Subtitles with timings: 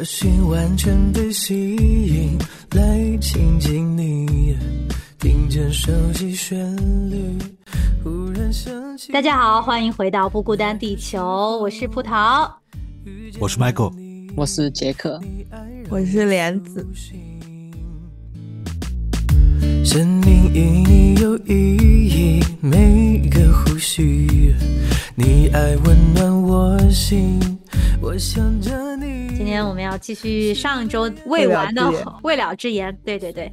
[0.00, 2.38] 我心完全被吸引，
[2.70, 4.56] 来亲近你，
[5.18, 6.74] 听见手机旋
[7.10, 7.36] 律，
[8.02, 9.12] 忽然想起。
[9.12, 12.50] 大家好，欢迎回到不孤单地球，我是葡萄，
[13.38, 13.92] 我是 Michael，
[14.34, 15.20] 我是杰克，
[15.90, 16.86] 我是莲子。
[19.84, 21.52] 生命因你有意
[22.08, 24.54] 义，每个呼吸，
[25.14, 27.38] 你爱温暖我心，
[28.00, 29.28] 我想着你。
[29.36, 31.82] 今天我们要继续上周未完的
[32.22, 32.96] 未了之言。
[33.04, 33.50] 对对对，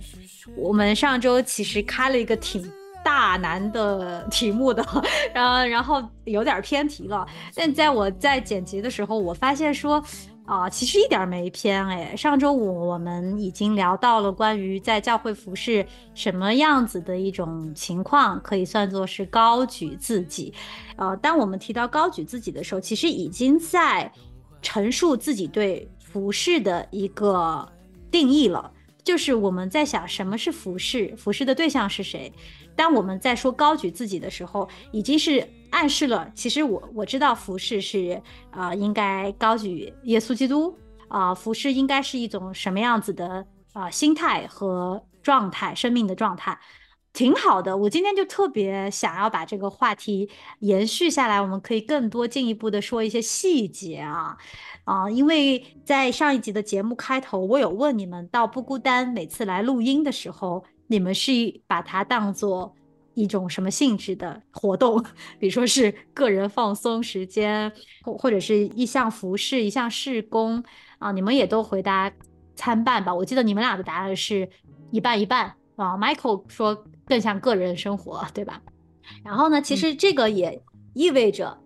[0.55, 2.69] 我们上周其实开了一个挺
[3.03, 4.85] 大难的 题目的，
[5.33, 7.25] 然后然后有点偏题了。
[7.55, 10.03] 但在我在剪辑的时候，我发现说
[10.47, 12.15] 啊，其实一点没偏哎。
[12.15, 20.51] 上周五我们已经聊到了关于在教会服饰什么样子的一种情况，可以算作是高举自己。
[20.95, 24.11] 呃，当我们提到高举自己的时候，其实已经在。
[24.59, 27.65] 陈述自己对服饰的一个
[28.09, 28.69] 定义了，
[29.07, 32.29] 就是我们在想什么是服饰，服饰的对象是谁。
[32.75, 46.59] 当我们在说高举自己的时候，已经是暗示了，其实我我知道服饰是啊，应该高举耶稣基督啊，服饰应该是一种什么样子的啊心态和状态，生命的状态。
[47.17, 50.29] 挺好的，我今天就特别想要把这个话题
[50.59, 54.37] 延续下来，我们可以更多进一步的说一些细节啊
[54.83, 61.31] 啊，因为在上一集的节目开头，我有问你们到不孤单每次来录音的时候，你们是
[61.65, 62.75] 把它当做
[63.15, 65.03] 一种什么性质的活动？
[65.39, 70.63] 比如说是个人放松时间，或或者是一项服饰、一项事工
[70.99, 71.11] 啊？
[71.11, 72.11] 你们也都回答
[72.55, 73.11] 参半吧？
[73.11, 74.47] 我记得你们俩的答案是
[74.91, 75.97] 一半一半啊。
[75.97, 76.85] Michael 说。
[77.07, 78.61] 更像个人生活，对吧？
[79.23, 80.61] 然后呢，其实这个也
[80.93, 81.57] 意味着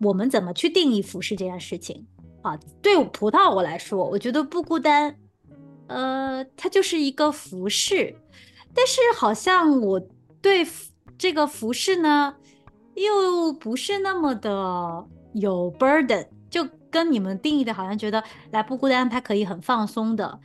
[0.00, 2.06] 我们怎么去定义服饰这件事情
[2.42, 2.58] 啊？
[2.82, 5.16] 对葡萄我来说，我觉得不孤单，
[5.86, 8.14] 呃，它就是一个服饰，
[8.74, 10.00] 但是好像我
[10.42, 10.66] 对
[11.16, 12.34] 这个服饰呢，
[12.94, 20.38] 又不是那么的有 burden，就跟你们定义的，好像觉得来不孤单，它可以很放松的。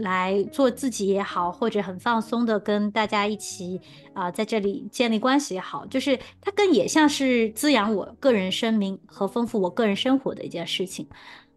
[0.00, 3.80] 来做自己也好，或者很放松的跟大家一起
[4.12, 11.06] 啊，在这里建立关系也好，就是它更也像是滋养我个人生命和丰富我个人生活的一件事情。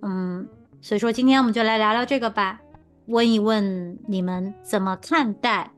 [0.01, 0.47] 嗯，
[0.81, 2.59] 所以说今天我们就来聊聊这个吧，
[3.07, 5.71] 问一问你们怎么看待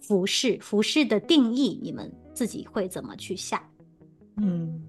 [0.00, 3.62] 服饰，服饰的定义，你们自己会怎么去下？
[4.36, 4.82] 嗯，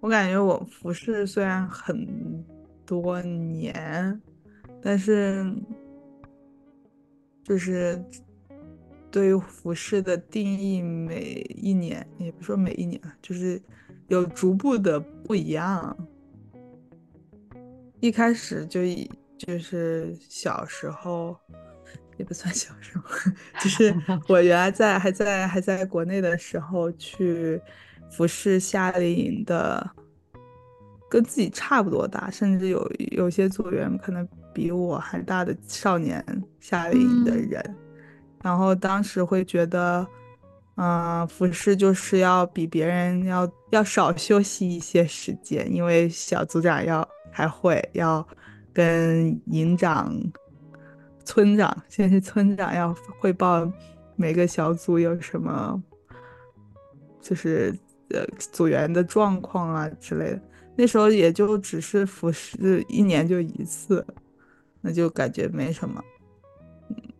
[0.00, 2.44] 我感觉我服饰虽然很
[2.84, 4.20] 多年。
[4.80, 5.44] 但是，
[7.48, 7.98] 就是
[9.10, 13.60] 对于服饰的定义，每一年也不说每一年，就是
[14.08, 15.96] 有逐步的不一样。
[18.00, 21.34] 一开始就以就是小时候，
[22.18, 23.04] 也不算小时候，
[23.60, 23.94] 就是
[24.28, 27.60] 我原来在还在还在国内的时候，去
[28.10, 29.90] 服饰夏令营的，
[31.08, 34.26] 跟自己差不多大，甚至有有些组员可能。
[34.54, 36.24] 比我还大的少年
[36.58, 37.76] 夏令营的人，
[38.42, 40.04] 然后当时会觉得，
[40.74, 48.26] 嗯，服饰就是要比别人要要少休息一些时间，因为小组长要开会，要
[48.72, 50.12] 跟营长、
[51.24, 53.70] 村长，现在是村长要汇报
[54.16, 55.80] 每个小组有什么，
[57.20, 57.72] 就是
[58.10, 60.40] 呃组员的状况啊之类的。
[60.78, 64.02] 那时候也就只是服饰一年就一次。
[64.80, 66.00] 那就感觉没什么，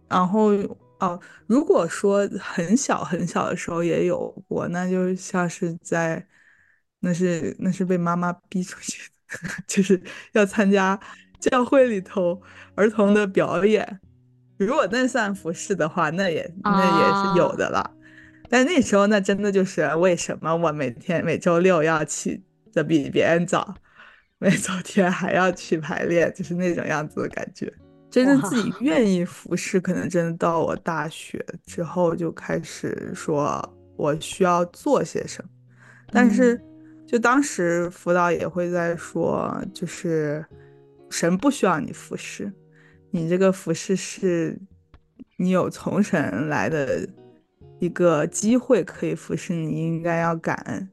[0.09, 0.53] 然后
[1.01, 6.25] 哦，如果说很小很小的时候也有过，那就像是在，
[7.01, 10.01] 那是那是被妈妈逼出去的， 就是
[10.35, 10.99] 要参加
[11.41, 12.41] 教会里头
[12.77, 14.01] 儿童的表演。
[14.57, 17.91] 如果那算服饰的话，那也那也是有的了。
[18.49, 22.41] 但那时候那真的就是为什么我每天每周六要起
[22.73, 23.75] 的比别人早。
[24.39, 27.73] 每昨天还要去排练，就是那种样子的感觉。
[28.09, 33.61] 真正自己愿意服侍，可能真的到我大学之后就开始说
[33.97, 35.51] 我需要做些什么。
[36.11, 36.59] 但是，
[37.07, 40.43] 就当时辅导也会在说，就是
[41.11, 42.51] 神不需要你服侍，
[43.11, 44.57] 你这个服侍是
[45.37, 47.07] 你有从神来的
[47.81, 50.89] 一个机会可以服侍，你应该要感恩。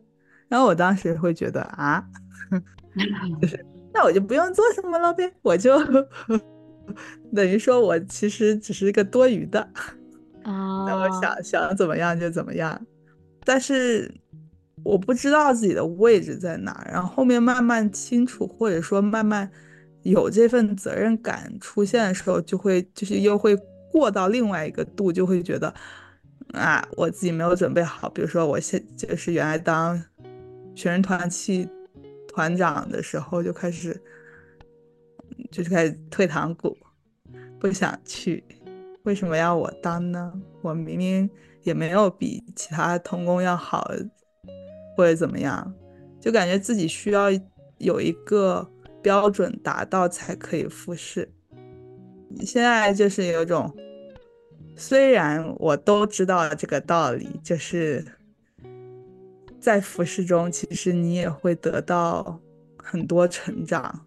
[0.48, 2.04] 然后我当时会觉得啊，
[3.42, 5.78] 就是那我就不用做什么了呗，我就
[7.34, 9.62] 等于说我其实只是一个多余的
[10.44, 10.86] 啊。
[10.86, 12.80] 那我想想怎么样就怎么样，
[13.44, 14.14] 但是
[14.84, 16.86] 我不知道自己的位置在哪。
[16.92, 19.50] 然后后面慢慢清楚，或者说慢慢
[20.04, 23.56] 有这份责任感出现的时候，就会就是又会
[23.92, 25.74] 过到另外一个度，就会觉得
[26.54, 28.08] 啊，我自己没有准备好。
[28.10, 30.00] 比如说我现就是原来当。
[30.76, 31.68] 学生团去
[32.28, 34.00] 团长的时候就开始，
[35.50, 36.78] 就是开始退堂鼓，
[37.60, 38.44] 不想去。
[39.04, 40.34] 为什么要我当呢？
[40.62, 41.30] 我明明
[41.64, 43.90] 也没有比其他童工要好，
[44.98, 45.74] 或者怎么样，
[46.20, 47.28] 就感觉自己需要
[47.78, 48.70] 有一个
[49.02, 51.32] 标准达到才可以复试。
[52.42, 53.74] 现在就是有种，
[54.76, 58.04] 虽然我都知道这个道理，就是。
[59.66, 62.40] 在服饰中，其实你也会得到
[62.78, 64.06] 很多成长，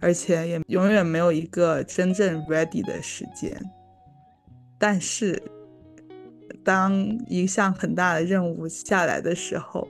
[0.00, 3.54] 而且也永远没有一个真正 ready 的时间。
[4.78, 5.42] 但是，
[6.64, 6.94] 当
[7.28, 9.86] 一项很大的任务下来的时候，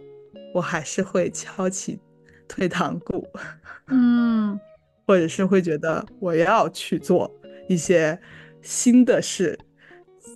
[0.53, 2.01] 我还是会敲起
[2.49, 3.25] 退堂鼓，
[3.87, 4.59] 嗯，
[5.07, 7.33] 或者是会觉得我要去做
[7.69, 8.19] 一些
[8.61, 9.57] 新的事。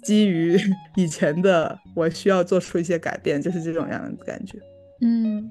[0.03, 0.57] 基于
[0.97, 4.59] 以前的，我需要做出一些改变，就是这种样的感觉。
[5.01, 5.51] 嗯，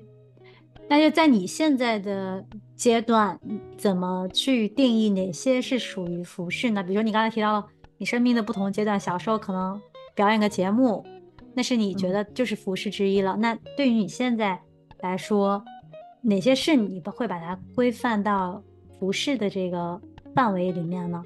[0.88, 2.46] 那就在你现在的
[2.76, 3.40] 阶段，
[3.78, 6.82] 怎么去定义哪些是属于服饰呢？
[6.84, 9.80] 比如说你刚才提到你生命的不同阶段，小时候可能
[10.16, 11.06] 表演个节目，
[11.54, 13.36] 那是你觉得就是服饰之一了。
[13.38, 14.60] 那对于你现在
[15.02, 15.64] 来说，
[16.22, 18.64] 哪些是你会把它规范到
[19.00, 20.00] 服饰的这个
[20.36, 21.24] 范围里面呢？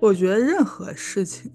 [0.00, 1.50] 我觉得任何事情。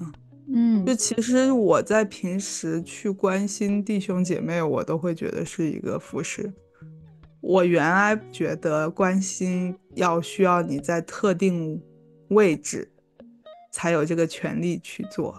[0.50, 6.52] 嗯，就其实我在平时去关心弟兄姐妹，我都会觉得是一个服饰。
[7.40, 11.82] 我原来觉得关心要需要你在特定
[12.30, 12.90] 位置
[13.72, 15.36] 才有这个权利去做，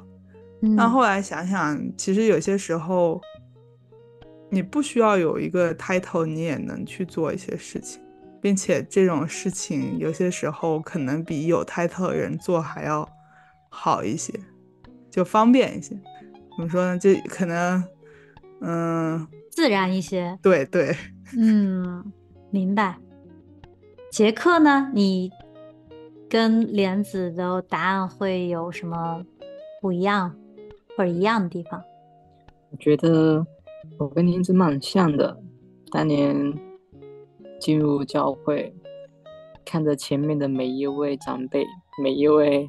[0.77, 3.21] 但后来想想，其实有些时候
[4.51, 8.03] 你不需要有一个 title，你也能去做一些事情，
[8.41, 13.09] 并且这种事情有些时候可能比有 title 的人做还要
[13.71, 14.33] 好一些。
[15.15, 15.95] 就方便一些，
[16.57, 16.99] 怎么说呢？
[16.99, 17.85] 就可能，
[18.61, 20.37] 嗯，自然一些。
[20.43, 20.93] 对对，
[21.39, 22.13] 嗯，
[22.51, 22.99] 明白。
[24.11, 24.91] 杰克呢？
[24.93, 25.31] 你
[26.29, 29.25] 跟莲子的答案会有什么
[29.81, 30.35] 不一样
[30.97, 31.81] 或者一样的地方？
[32.73, 33.47] 我觉得
[33.97, 35.41] 我跟莲子蛮像的。
[35.93, 36.53] 当年
[37.61, 38.75] 进入教会，
[39.65, 41.65] 看着前面的每一位长辈，
[42.03, 42.69] 每一位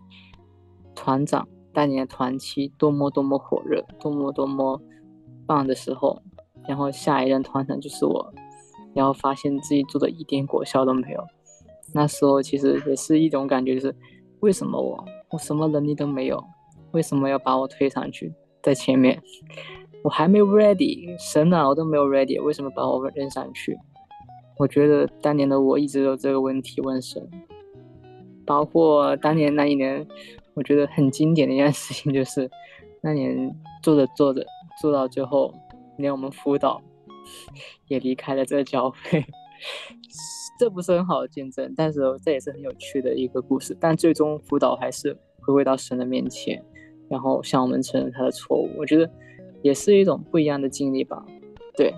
[0.93, 1.47] 团长。
[1.75, 4.81] 当年团期多么多么火热，多么多么
[5.45, 6.21] 棒的时候，
[6.65, 8.33] 然后下一任团长就是我，
[8.93, 11.21] 然后发现自己做的一点果效都没有。
[11.93, 13.93] 那时候其实也是一种感觉，就是
[14.39, 16.41] 为什么我我什么能力都没有，
[16.91, 18.33] 为什么要把我推上去
[18.63, 19.21] 在前面？
[20.01, 23.77] 我还没 ready，神啊，我都没有 ready，为什么把我扔上去？
[24.57, 27.29] 我觉得当年的我一直有这个问题问神，
[28.45, 30.07] 包括当年那一年。
[30.55, 32.49] 我觉得很经典的一件事情就是，
[33.01, 34.43] 那年做着做着
[34.81, 35.53] 做到最后，
[35.97, 36.81] 连我们辅导
[37.87, 39.25] 也离开了这个教会，
[40.57, 43.75] 这不是很好的见证，但是这也是很有趣的一个故事。
[43.79, 46.63] 但最终辅导还是回归到神的面前，
[47.09, 48.69] 然后向我们承认他的错误。
[48.77, 49.09] 我觉得
[49.61, 51.23] 也是一种不一样的经历吧。
[51.75, 51.93] 对，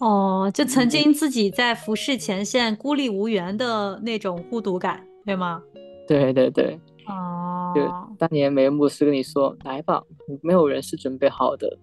[0.00, 5.62] 哦，就曾经自己在服侍前线孤立无援的那种孤独感，对吗？
[6.06, 6.78] 对对对。
[7.06, 7.80] 哦，就
[8.18, 10.02] 当年梅牧师跟你说：“来吧，
[10.42, 11.78] 没有人是准备好的。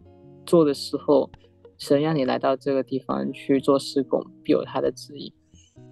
[0.45, 1.29] 做的时候，
[1.77, 5.33] 神让你来到这个地方去做施工，必有他的旨意。”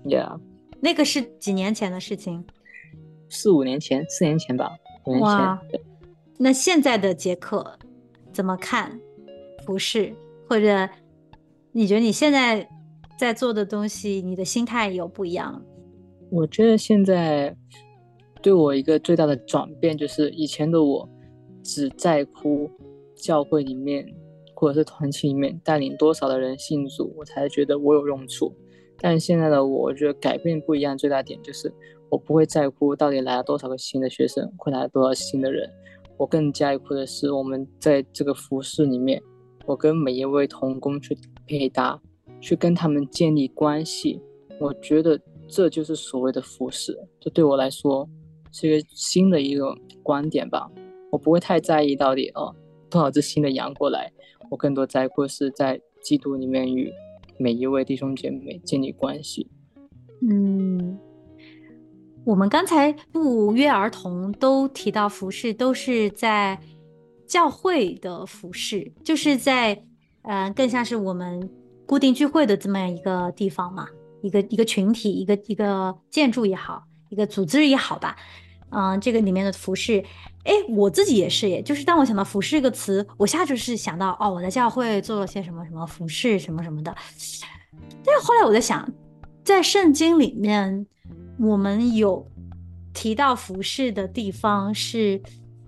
[0.06, 0.40] Yeah，
[0.80, 2.46] 那个是几年前的事情，
[3.30, 4.72] 四五年前，四年前吧。
[5.06, 5.82] 五年前，
[6.38, 7.78] 那现在的杰克
[8.32, 9.00] 怎么看
[9.66, 10.16] 服饰？
[10.48, 10.90] 或者
[11.74, 12.68] 你觉得你现在
[13.18, 15.62] 在做的东西，你的心态有不一样？
[16.32, 17.56] 我觉得现在。
[18.42, 21.08] 对我一个最大的转变，就是以前的我
[21.64, 22.70] 只在乎
[23.16, 24.06] 教会里面
[24.54, 28.56] 或者是团体里面带领多少的人信主，我才觉得我有用处。
[28.98, 31.74] 但现在的我，我觉得改变不一样，最大点就是
[32.10, 35.70] 我不会在乎到底来了多少个新的学生，会来了多少新的人，
[36.18, 39.22] 我更在乎的是我们在这个服饰里面，
[39.66, 42.02] 我跟每一位同工去配搭，
[42.40, 44.22] 去跟他们建立关系。
[44.60, 48.08] 我觉得这就是所谓的服饰，这对我来说。
[48.52, 50.70] 是一个新的一个观点吧。
[51.12, 52.56] 我不会太在意到底哦
[52.90, 54.12] 多少只新的羊过来，
[54.50, 56.92] 我更多在乎是在基督里面与
[57.38, 59.48] 每一位弟兄姐妹建立关系。
[60.22, 61.00] 嗯，
[62.26, 66.60] 我们刚才不约而同都提到服饰，都是在
[67.26, 69.84] 教会的服饰，就是在
[70.24, 71.50] 呃更像是我们
[71.86, 73.88] 固定聚会的这么样一个地方嘛，
[74.22, 78.16] 一个一个群体，一个一个建筑也好，一个组织也好吧。
[78.72, 80.06] 嗯，这个里面的服饰，
[80.44, 86.96] 哎，我自己也是，耶，就是当我想到服饰这个词，我下就是想到哦，我在教会做了些什么什么服饰什么什么的。
[88.06, 88.88] 但是后来我在想，
[89.44, 90.86] 在圣经里面，
[91.40, 92.24] 我们有
[92.94, 95.20] 提到服饰的地方是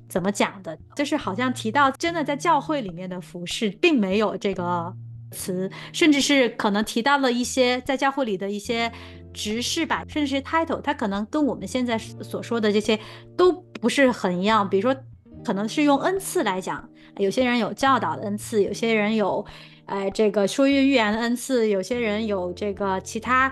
[0.07, 0.77] 怎么讲的？
[0.95, 4.95] 就是好像提到真的在教会里面的服饰，并没有这个
[5.31, 8.91] 词，甚至是可能提到了一些在教会里的一些。
[9.33, 12.99] 直视吧，甚至是 title，它可能跟我们现在所说的这些
[13.37, 14.69] 都不是很一样。
[14.69, 14.95] 比如说，
[15.43, 19.45] 可能是用恩赐来讲，有些人有教导的恩赐，有些人有，
[19.85, 23.51] 呃，这个说预预言的恩赐，有些人有这个其他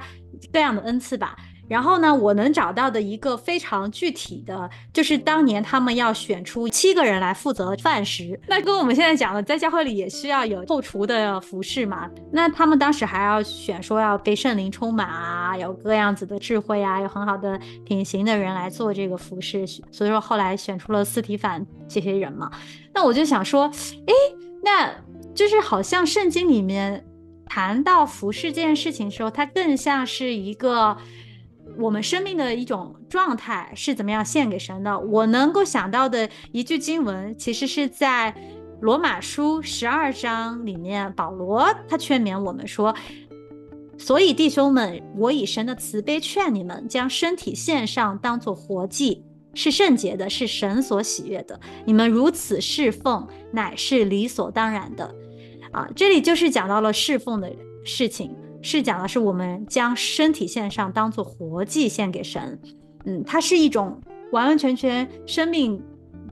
[0.52, 1.36] 各样的恩赐吧。
[1.70, 8.38] 然后呢，我能找到的一个非常具体的，就是当年他们要选出七个人来负责饭食。
[8.48, 12.10] 那跟我们现在讲的，在教会里也需要有后厨的服饰嘛。
[12.32, 19.66] 那他们当时还要选说要被圣灵充满啊，有各样子的智慧啊，有很好的品行的人来做这个服饰。
[19.92, 22.52] 所以说后来选出了斯提凡这些人嘛。
[22.96, 23.72] 那我就想说，
[24.08, 24.14] 哎，
[24.64, 24.92] 那
[25.36, 27.06] 就是好像圣经里面
[27.46, 30.98] 谈到服饰这件事情的时候，它更像是一个。
[31.80, 35.00] 我们生命的一种状态是怎么样献给神的？
[35.00, 38.36] 我能够想到的一句经文，其实是在
[38.82, 42.94] 罗马书十二章里面，保罗他劝勉我们说
[43.98, 51.60] ：“所以弟兄们，我以神的慈悲劝你们，将身体献上，当作活祭，是圣洁的，是神所喜悦的。
[51.86, 55.16] 你们如此侍奉，乃是理所当然的。”
[55.72, 57.50] 啊，这里就是讲到了侍奉的
[57.86, 58.36] 事情。
[58.62, 62.60] 是讲的是我们将身体献上，当做活祭献给神。
[63.06, 64.02] 嗯，它是一种
[64.34, 65.82] 完完全全生命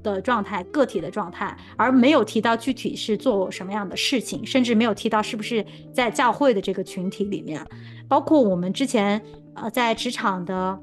[0.04, 7.66] 的状态，个体的状态，而没有提到具体是做什么样的事情，甚至没有提到是不是在教会的这个群体里面。
[8.10, 9.22] 包括我们之前
[9.54, 10.78] 呃在职场的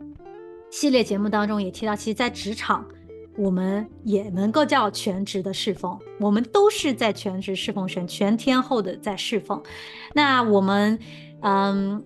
[0.70, 2.84] 系列节目当中也提到，其实，在职场
[3.36, 9.62] 我们也能够叫全职的侍奉，我们都是在全职侍奉神，全天候的在侍奉。
[10.14, 10.98] 那我们。
[11.46, 12.02] 嗯，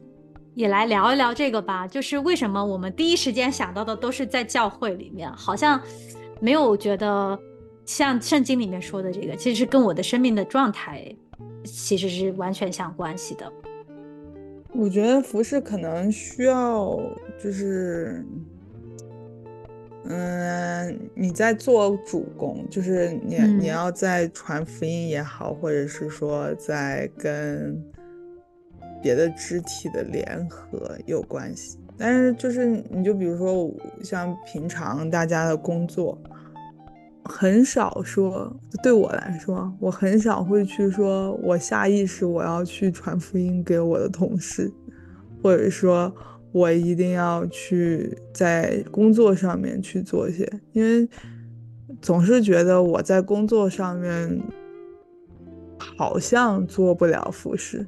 [0.55, 1.87] 也来聊一聊这个吧。
[1.87, 5.81] 就是为什么我们第一时间想到的都是在教会里面，好像
[6.41, 7.39] 没有觉得
[7.85, 11.15] 像圣经里面说的这个，其实跟我的生命的状态
[11.63, 13.53] 其实是完全相关系的。
[14.73, 16.99] 我觉得服饰可能需要，
[17.41, 18.27] 就是，
[20.05, 27.81] 嗯，你在做主攻，就是你你要在传福音也好，或者是说在跟。
[29.03, 33.71] 别的肢体的联合有关系，但是就是你就比如说
[34.03, 36.19] 像平常大家的工作，
[37.25, 44.73] 很少说对我来说，我很少会去说我下意识我要去传福音给我的同事，
[45.43, 46.13] 或者说
[46.53, 51.09] 我一定要去在工作上面去做些，因为
[52.01, 54.41] 总是觉得我在工作上面
[55.97, 57.87] 好像做不了服饰。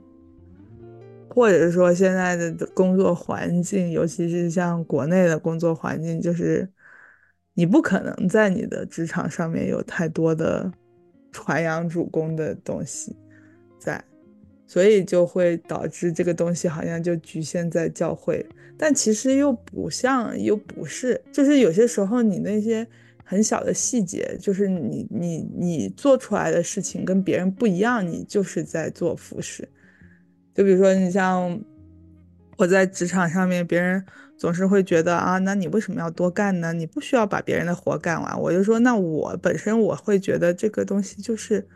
[1.30, 6.68] 或者说现在的工作环境，尤其是像国内的工作环境，就是
[7.54, 10.70] 你不可能在你的职场上面有太多的
[11.30, 13.16] 传扬主攻的东西
[13.78, 14.02] 在，
[14.66, 18.44] 所以就会导致这个东西好像就局限在教会，
[18.76, 22.86] 但其实又不像，又不是，就是有些时候你那些
[23.24, 29.68] 很小的细节，就是你你你做出来的事情跟别人不一样，你就是在做服饰。
[30.60, 31.58] 就比如说，你像
[32.58, 34.04] 我在职场上面，别人
[34.36, 36.70] 总是会觉得啊，那你为什么要多干呢？
[36.74, 38.38] 你不需要把别人的活干完。
[38.38, 41.66] 我就说，那我本身我会觉得这个东西就是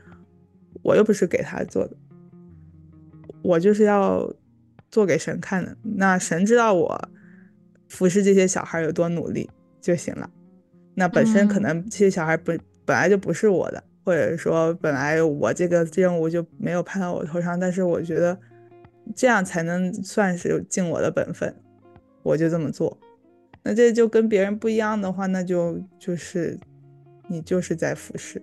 [0.83, 1.97] 我又不是给他做的，
[3.41, 4.31] 我就是要
[4.91, 5.75] 做给神看的。
[5.83, 7.09] 那神知道我
[7.89, 9.49] 服侍这些小孩有多努力
[9.81, 10.29] 就行了。
[10.95, 12.53] 那本身可能这些小孩不
[12.85, 18.39] 本来就不是我的，或者说本来我这个任务就没有派到我头上，但是我觉得。
[19.15, 21.55] 这样才能算是尽我的本分，
[22.23, 22.99] 我就这么做。
[23.63, 26.59] 那这就跟别人不一样的话，那就就是
[27.29, 28.43] 你就是在服侍。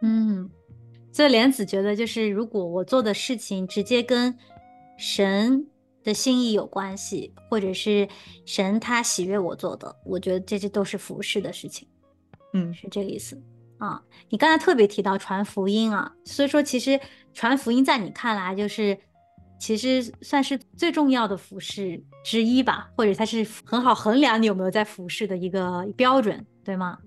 [0.00, 0.50] 嗯，
[1.12, 4.36] 所以莲子觉得，就是如果我做的事情直接跟
[4.96, 5.66] 神
[6.02, 8.08] 的心意有关系，或者是
[8.44, 11.86] 神他喜悦我做的，我觉得这些都是服侍的事情，
[12.54, 13.40] 嗯是这个意思
[13.78, 14.02] 啊。
[14.28, 16.98] 你刚才特别提到传福音啊，所以说其实
[17.32, 18.98] 传福音在你看来就是
[19.58, 26.98] 其实算是最重要的服饰之一吧，或者它是很好衡量你有没有在服饰的一个标准，对吗？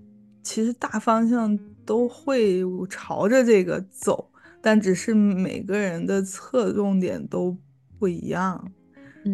[0.42, 4.30] 其实大方向都会朝着这个走，
[4.60, 7.56] 但只是每个人的侧重点都
[7.98, 8.72] 不一样。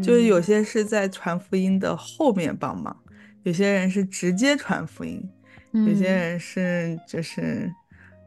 [0.02, 2.94] 就是有嗯些是在传福音的后面帮忙，
[3.44, 5.26] 有些人是直接传福音，
[5.72, 7.72] 有些嗯人是就是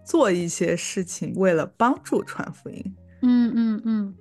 [0.03, 2.95] 做一些事情为了帮助传福音。
[3.21, 4.15] 嗯嗯嗯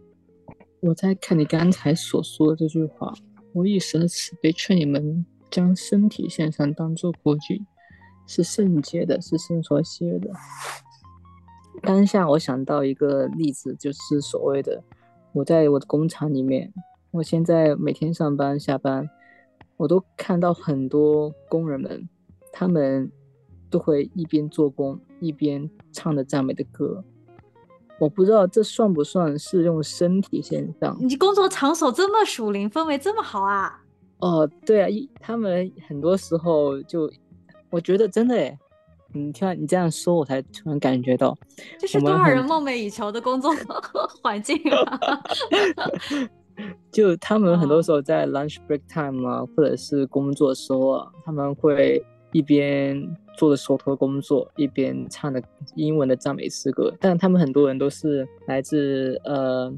[0.82, 3.12] 我在看你刚才所说的这句话，
[3.52, 7.62] 我以神的慈悲劝你们将身体献上，当做活祭，
[8.26, 10.30] 是圣洁的，是神所喜悦的。
[11.82, 14.82] 当下我想到一个例子，就是所谓的
[15.32, 16.72] 我在我的工厂里面，
[17.10, 19.08] 我现在每天上班下班，
[19.76, 22.08] 我都看到很多工人们，
[22.52, 23.12] 他们
[23.68, 27.04] 都会一边做工一边唱着赞美的歌。
[28.00, 30.96] 我不知道这算不算是用身体现象？
[30.98, 33.78] 你工作场所这么属灵，氛围这么好啊！
[34.20, 37.10] 哦，对啊，一他们很多时候就，
[37.70, 38.58] 我觉得真的诶，
[39.12, 41.36] 你听你这样说，我才突然感觉到，
[41.78, 43.52] 这是多少人梦寐以求的工作
[44.22, 44.98] 环境啊！
[46.92, 52.02] 就他们很哦多时候在 lunch break time 啊，或者是工作的时候啊，他们会
[52.32, 55.42] 一边做着手头的工作，一边唱着
[55.74, 56.94] 英文的赞美诗歌。
[57.00, 59.72] 但他们很多人都是来自呃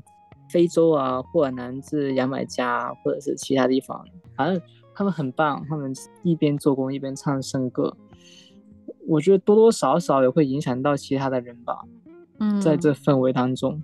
[0.50, 4.04] 非洲啊，或者来自牙买加或者是其他地方，
[4.36, 4.60] 反正
[4.94, 5.92] 他们很棒，他们
[6.22, 7.96] 一边做工一边唱圣歌。
[9.08, 11.78] 我觉得多多少少也会影响到其他的人吧。
[12.38, 13.82] 嗯，在这氛围当中，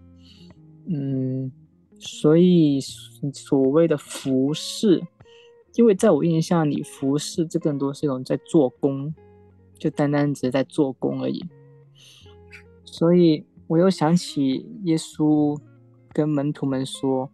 [0.87, 1.51] 嗯，
[1.99, 2.79] 所以
[3.33, 5.03] 所谓的服饰，
[5.75, 9.15] 因为在我印象里，服饰这更多是一种在做工，
[9.79, 11.45] 就单单只是在做工而已。
[12.85, 15.57] 所以我又想起耶稣
[16.13, 17.31] 跟门徒们说，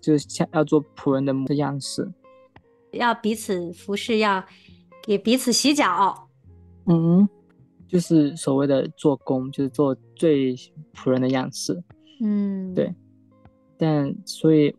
[0.00, 2.12] 就是像要做仆人的样式。
[2.90, 4.44] 要彼此服侍，要
[5.02, 6.28] 给彼此洗脚。
[6.86, 7.28] 嗯，
[7.86, 10.54] 就是所谓的做工，就是做最
[10.94, 11.82] 仆人的样式。
[12.20, 12.94] 嗯，对
[13.76, 14.74] 但所以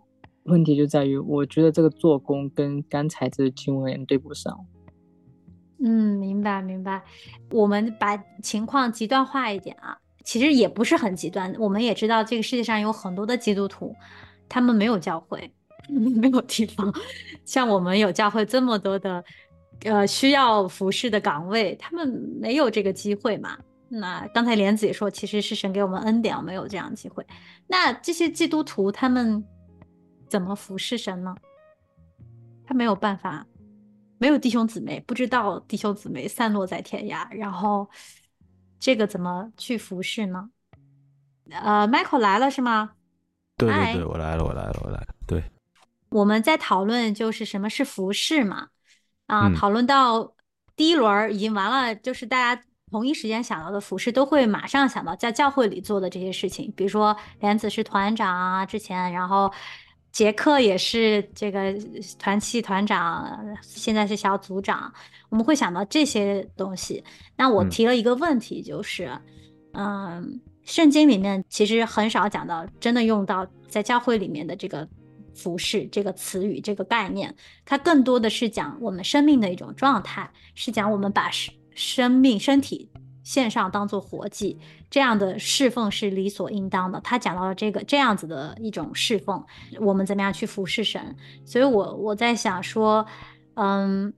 [0.46, 4.66] 问题就在于，我觉得这个做工跟刚才这个经文对不上。
[5.80, 7.04] 嗯，明白明白。
[7.52, 11.54] 我们把情况极端化一点啊，其实也不是很极端。
[11.60, 13.94] 我们也知道这个世界上有很多的基督徒，
[14.48, 15.52] 他们没有教会，
[15.90, 16.94] 没有地方。
[17.44, 19.24] 像我们有教会这么多的，
[19.84, 22.08] 呃，需要服侍的岗位，他们
[22.40, 23.58] 没有这个机会嘛。
[23.90, 27.26] 那刚才莲子也说，其实是神给我们恩典，我们有这样的机会。
[27.68, 29.44] 那这些基督徒他们
[30.28, 31.36] 怎么服侍神呢？
[32.66, 33.46] 他没有办法，
[34.18, 37.88] 没有弟兄姊妹，不知道弟兄姊妹散落在天涯，然后
[38.80, 40.50] 这个怎么去服侍呢？
[41.52, 42.94] 呃，Michael 来了是吗？
[43.56, 45.08] 对对对，我来了，我来了，我来了。
[45.28, 45.44] 对，
[46.10, 48.70] 我们在讨论就是什么是服侍嘛，
[49.28, 50.34] 啊，嗯讨论到
[50.76, 59.54] 第一轮已经完了，就是大家同一时间想到的服侍，都会马上想到在教会里做的这些事情，比如说莲子是团长啊，之前，然后
[60.16, 61.76] 杰克也是这个
[62.18, 64.90] 团契团长，现在是小组长，
[65.28, 67.04] 我们会想到这些东西。
[67.36, 69.12] 那我嗯提了一个问题，就是，
[69.74, 74.88] 嗯，圣经里面其实很少讲到真的用到在教会里面的这个
[75.34, 82.90] 服饰这个词语这个概念，它更多的是讲我们生命的一种状态，是讲我们把生生命身体
[83.26, 84.58] 献上当做活祭，
[84.90, 87.02] 这样的侍奉是理所应当的。
[87.02, 89.44] 他讲到了这个这样子的一种侍奉，
[89.82, 91.02] 我们怎么样去服侍神？
[91.44, 93.04] 所以我我在想说，
[93.56, 94.14] 嗯，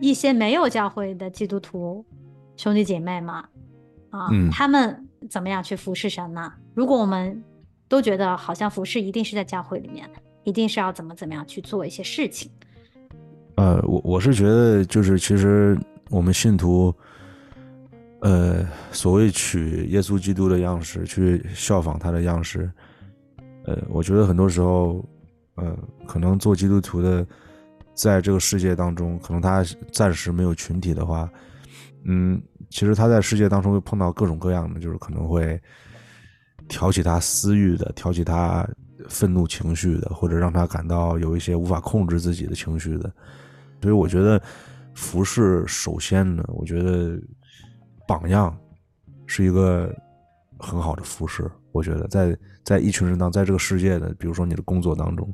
[0.00, 2.04] 一些没有教会的基督徒
[2.56, 3.44] 兄弟姐妹嘛，
[4.10, 6.52] 啊，嗯他们怎么样去服侍神呢？
[6.72, 7.42] 如果我们
[7.88, 10.08] 都觉得好像服侍一定是在教会里面，
[10.44, 12.48] 一定是要怎么怎么样去做一些事情。
[13.56, 15.76] 呃，我我是觉得，就是其实
[16.10, 16.94] 我们信徒，
[18.26, 22.68] 呃，所谓取耶稣基督的样式，去效仿他的样式，
[23.64, 25.08] 呃，我觉得很多时候，
[25.54, 27.24] 呃，可能做基督徒的，
[27.94, 31.30] 在这个世界当中，可能他暂时没有群体的话，
[32.04, 35.56] 嗯，其实他在世界当中会碰到各种各样的，就是可能会
[36.66, 38.68] 挑起他私欲的，挑起他
[39.08, 43.08] 愤怒情绪的，或者让他感到有一些无法控制自己的情绪的。
[43.80, 44.42] 所以我觉得
[44.94, 47.16] 服饰首先呢，我觉得
[48.06, 48.56] 榜样
[49.26, 49.94] 是一个
[50.58, 51.50] 很好的服饰。
[51.72, 55.32] 我觉得在在一群人当在这个世界的，比如说你的工作当中，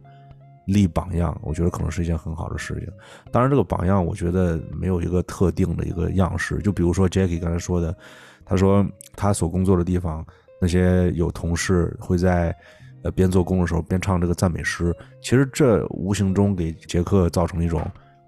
[0.67, 2.89] 立榜样，我觉得可能是一件很好的事情。
[3.31, 6.59] 当然，这个榜样我觉得没有一个特定的一个样式。
[6.59, 7.97] 就比如说 Jackie 刚才说的，
[8.45, 10.25] 他说他所工作的地方
[10.61, 12.55] 那些有同事会在
[13.03, 17.81] 呃边做工的时候边唱这个赞美诗，其实这无形中给杰克造成一种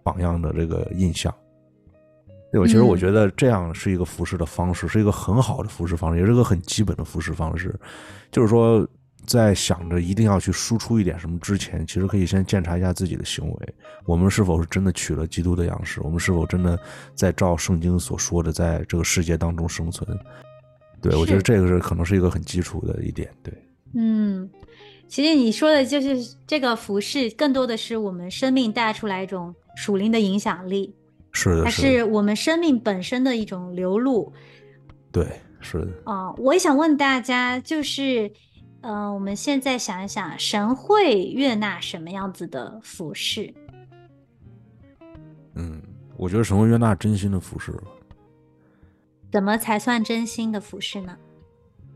[0.02, 1.34] 榜样的这个印象。
[2.54, 2.66] 对吧？
[2.68, 7.74] 其实我觉得这样是一个服饰的方式，是一个很好的服饰方式，也是个很基本的服饰方式。
[8.30, 8.86] 就是说，
[9.26, 16.78] 在想着一定要去输出一点什么之前，其实可以先检查一下自己的行为，我们是否是真的取了基督的样式，我们是否真的
[17.16, 20.16] 在照圣经所说的在这个世界当中生存。
[21.02, 23.28] 对，我觉得这个是可能是一个很基础的一点。
[23.42, 23.52] 对，
[23.96, 24.48] 嗯，
[25.08, 30.94] 其实你说的就是这个服饰，更多的是我们生命带出来一种属灵的影响力。
[31.34, 34.32] 是的，它是我们生命本身的一种流露。
[35.10, 35.26] 对，
[35.60, 35.88] 是的。
[36.04, 38.30] 啊，我也想问大家，就是，
[38.80, 43.52] 呃，我们现在想一想，神会悦纳什么样子的服饰？
[45.54, 45.82] 嗯，
[46.16, 47.74] 我觉得神会悦纳真心的服饰。
[49.32, 51.16] 怎么才算真心的服饰呢？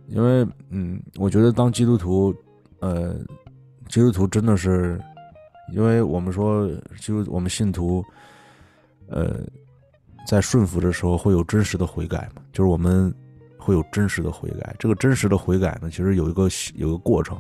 [0.09, 2.35] 因为，嗯，我觉得当基督徒，
[2.81, 3.15] 呃，
[3.89, 5.01] 基督徒真的是，
[5.73, 6.69] 因为我们说，
[7.01, 8.05] 就我们信徒。
[9.09, 9.41] 呃，
[10.27, 12.43] 在顺服的时候会有真实的悔改吗？
[12.53, 13.15] 就是我们
[13.59, 14.75] 会有真实的悔改。
[14.79, 17.39] 这个真实的悔改呢，其实有一个有一个过程，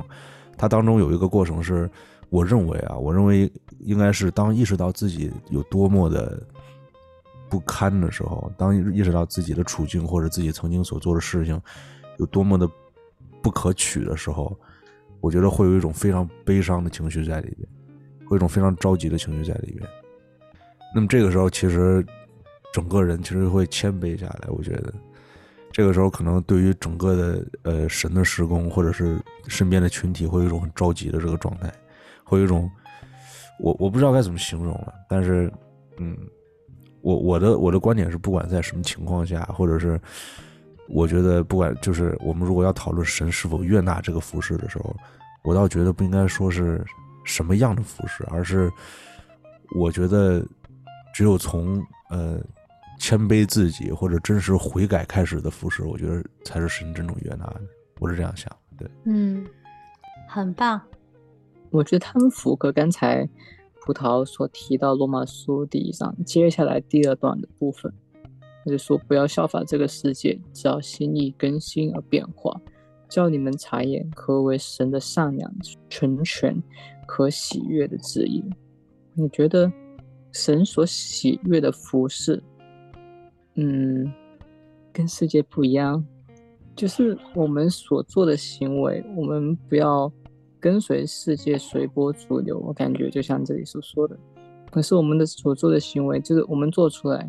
[0.56, 1.90] 它当中有一个过程是，
[2.30, 3.50] 我认为啊，我认为
[3.80, 6.42] 应该是当意识到自己有多么的
[7.48, 11.60] 不堪的时候，当意识到自己的处境或者自己曾经所做的事情
[12.18, 12.68] 有多么的
[13.42, 14.58] 不可取的时候，
[15.20, 17.68] 我觉得会有一种非常悲伤的情绪在里边，
[18.26, 19.88] 会有一种非常着急的情绪在里边。
[20.94, 22.04] 那么这个时候，其实
[22.72, 24.48] 整个人其实会谦卑下来。
[24.48, 24.92] 我觉得，
[25.70, 31.70] 这个时候可能对于整个的呃神的施工，或者是身边的群体，会有一种很着急的这个状态，
[32.24, 32.70] 会有一种
[33.60, 34.94] 我我不知道该怎么形容了。
[35.08, 35.52] 但是，
[35.98, 36.16] 嗯，
[37.02, 40.00] 我我的我的观点是，不管在什么情况下，或者是
[40.88, 44.96] 我觉得不管就是我们如果要讨论神是否悦纳这个服饰的时候，
[45.44, 46.82] 我倒觉得不应该说是
[47.24, 48.72] 什么样的服饰，而是
[49.76, 50.42] 我觉得。
[51.18, 52.40] 只有从呃
[52.96, 57.60] 谦卑自己或者真实悔改开始的服饰，我觉得才是神真正悦纳的。
[57.98, 59.44] 我是这样想，对，嗯，
[60.28, 60.80] 很棒。
[61.70, 63.28] 我觉得他们符合刚才
[63.80, 67.92] 葡萄所提到罗马书第一章接下来第二段的部分，
[68.64, 72.54] 他就说不要效法这个世界，只要心意更新而变化，
[73.08, 75.52] 叫你们察验何为神的善良、
[75.90, 76.62] 纯全、
[77.08, 78.44] 可喜悦的旨意。
[79.14, 79.68] 你觉得？
[80.38, 82.40] 神所喜悦的服饰，
[83.56, 84.08] 嗯，
[84.92, 86.06] 跟世界不一样。
[86.76, 90.10] 就是我们所做的行为，我们不要
[90.60, 92.56] 跟随世界随波逐流。
[92.60, 94.16] 我感觉就像这里所说的，
[94.70, 97.28] 可是我们的所做的行为，就是我们做出来，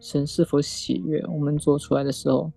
[0.00, 1.22] 神是否喜悦？
[1.28, 2.50] 我们做出来的时候，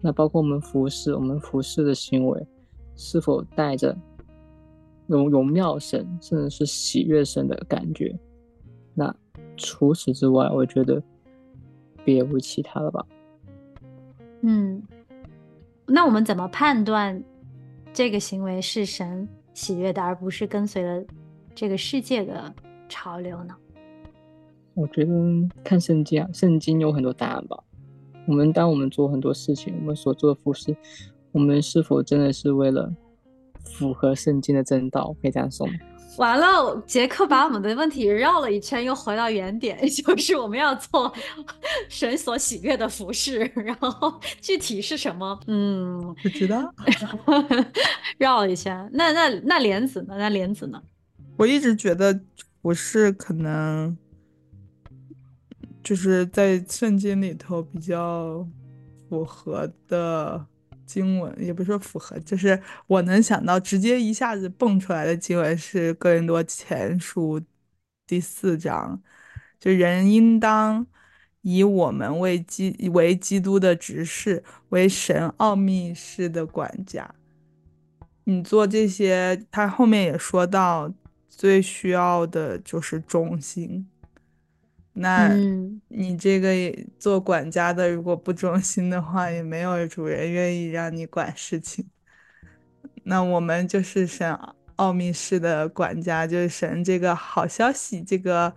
[0.00, 2.46] 那包括我们服饰，我们服饰的行为，
[2.96, 3.94] 是否带着
[5.06, 8.18] 荣荣耀神，甚至是喜悦神的感觉？
[8.96, 9.14] 那
[9.56, 11.00] 除此之外，我觉得
[12.04, 13.06] 别无其他了吧。
[14.40, 14.82] 嗯，
[15.86, 17.22] 那我们怎么判断
[17.92, 21.04] 这个行为是神喜悦的，而不是跟随了
[21.54, 22.54] 这个世界的
[22.88, 23.54] 潮流呢？
[24.74, 25.12] 我觉得
[25.62, 27.62] 看圣经啊，圣经有很多答案吧。
[28.26, 30.76] 我们当我们做很多事情，我们所做的服饰，
[31.32, 32.92] 我们是否真的是为了
[33.64, 35.14] 符合圣经的正道？
[35.22, 35.72] 可以这样说吗？
[36.18, 41.12] 完了，杰克把我们的问题绕了一圈，又回到原点， 就是我们要做
[41.88, 45.38] 神所喜悦的服饰， 然后具体是什么？
[45.46, 46.72] 嗯，不知道，
[48.18, 48.88] 绕了一圈。
[48.92, 50.14] 那那那莲子呢？
[50.18, 50.82] 那莲子呢？
[51.36, 52.18] 我一直觉得
[52.62, 53.96] 我是可能，
[55.82, 58.46] 就是在圣经里头比较
[59.08, 60.46] 符合的。
[60.86, 67.40] 经文也不是说符合，就是我能想到直接一下子蹦出来的经文是《哥林多前书》
[68.06, 69.02] 第四章，
[69.58, 70.86] 就人应当
[71.42, 77.14] 以我们为基为基督的执事，为神奥秘式的管家。
[78.24, 80.92] 你做这些，他后面也说到，
[81.28, 83.86] 最需要的就是忠心。
[84.98, 85.28] 那
[85.88, 86.50] 你这个
[86.98, 91.86] 做管家的，如果不忠心的话，也没有主人愿意让你管事情。
[93.04, 94.36] 那我们就是神
[94.76, 98.54] 奥秘式的管家，就是神这个好消息，这个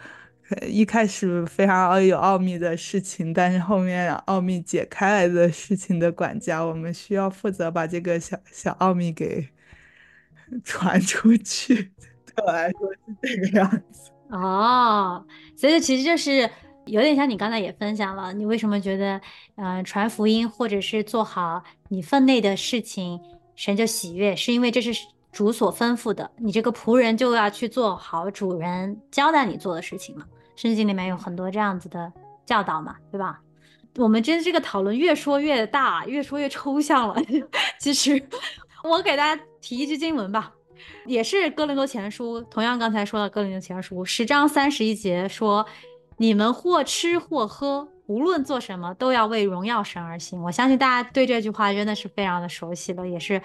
[0.65, 9.49] 一开始非常有奥秘的事情，但是后面奥秘解开来的事情的管家，我们需要负责把这个小小奥秘给
[10.63, 11.91] 传出去。
[12.25, 14.09] 对我来说是这个样子。
[14.29, 15.25] 哦，
[15.57, 16.49] 所以其实就是
[16.85, 19.19] 有点像你刚才也分享了，你为什么觉得，
[19.55, 23.19] 嗯、传福音或者是做好你分内的事情，
[23.55, 24.93] 神就喜悦，是因为这是
[25.31, 30.25] 主所吩咐的，你这个仆人就要去做好主人交代你做的事情嘛。
[30.55, 32.11] 圣经里面有很多这样子的
[32.45, 33.39] 教导嘛，对吧？
[33.97, 37.15] 我们真这个讨论越说越大，越说越抽象了。
[37.79, 38.21] 其实
[38.83, 40.51] 我给大家提一句经文吧，
[41.05, 45.65] 也是哥林多前书，同样刚才说的哥林多前书十章三十一节说
[46.17, 53.41] ：“你们或吃或喝，无论做什么，都要为荣耀神而行。”我相信大家对这句话真的是非常的熟悉了，也是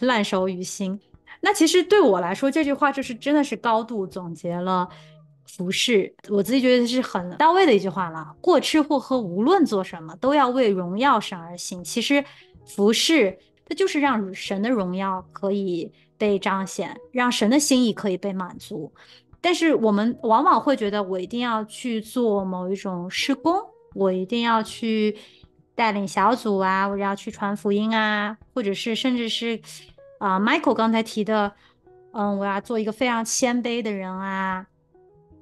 [0.00, 1.00] 烂熟于心。
[1.40, 4.88] 那其实对我来说，这句话就是真的是高度总结了
[5.46, 8.34] 服饰，我自己觉得是很到位的一句话了。
[8.42, 11.84] 或吃或喝，无论做什么，都要为荣耀神而行。
[11.84, 12.24] 其实
[12.64, 18.92] 服饰它就是让神的荣耀可以被彰显，让神的心意可以被满足。
[19.40, 23.54] 但是我们往往会觉得，我一定要去做某一种施工，
[23.94, 25.16] 我一定要去
[25.74, 29.60] 带领小组啊，我要去传福音啊，或者是甚至是
[30.18, 31.52] 啊、m i c h a e l 刚才提的，
[32.12, 34.66] 嗯，我要做一个非常谦卑的人啊，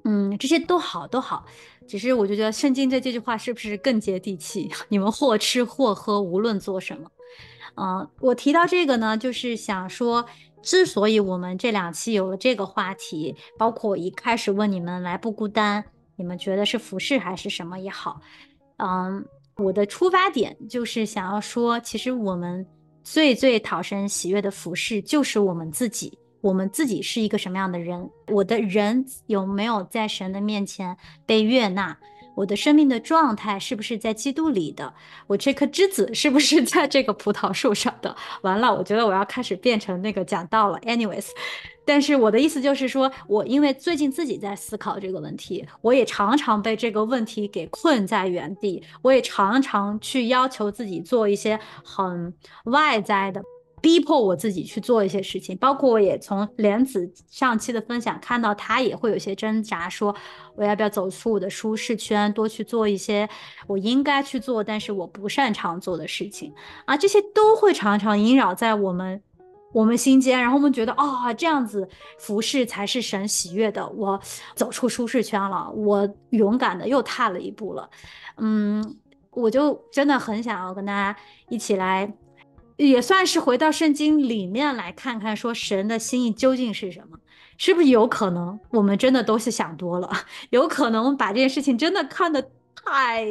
[0.03, 1.45] 嗯，这些都好都好，
[1.87, 4.69] 只是我就觉得圣经这这句话是不是更接地气？
[4.89, 7.09] 你们或吃或喝，无论做什么。
[7.77, 10.25] 嗯，我提到这个呢，就是想说，
[10.65, 18.19] 之所以我们这两期有了这个话题，包括我一开始问你们来不孤单，你们觉得是服饰还是什么也好，
[18.77, 19.23] 嗯，
[19.57, 22.65] 我的出发点就是想要说，其实我们
[23.03, 30.97] 最最讨神喜悦的服饰就是我们自己，我们自己是一个什么样的人，我的人有没有在神的面前
[31.27, 31.95] 被悦纳？
[32.35, 34.93] 我的生命的状态是不是在基督里的？
[35.27, 38.15] 我这颗枝子是不是在这个葡萄树上的？
[38.41, 40.77] 完了，我觉得我要开始变成那个讲道了。
[40.81, 41.27] Anyways，
[41.85, 52.33] 但是我的意思就是说，我因为最近自己在思考这个问题，我也常常被这个问题给困在原地，我也常常去要求自己做一些很
[52.65, 53.41] 外在的。
[53.85, 60.15] 逼迫我自己去做一些事情，包括我也从莲子上期的分享看到，他也会有些挣扎，说
[60.55, 63.29] 我要不要走出我的舒适圈，多去做一些
[63.67, 66.51] 我应该去做，但是我不擅长做的事情
[66.85, 69.21] 啊，这些都会常常萦绕在我们
[69.71, 74.19] 我们心间，然后我们觉得啊、这样子服侍才是神喜悦的，我
[74.55, 77.87] 走出舒适圈了，我勇敢的又踏了一步了，
[78.37, 78.97] 嗯，
[79.29, 81.15] 我就真的很想要跟大家
[81.49, 82.11] 一起来。
[82.77, 87.17] 也算是回到圣经里面来看看，说神的心意究竟是什么？
[87.57, 90.11] 是不是有可能我们真的都是想多了？
[90.51, 92.41] 有可能把这件事情真的看得
[92.75, 93.25] 太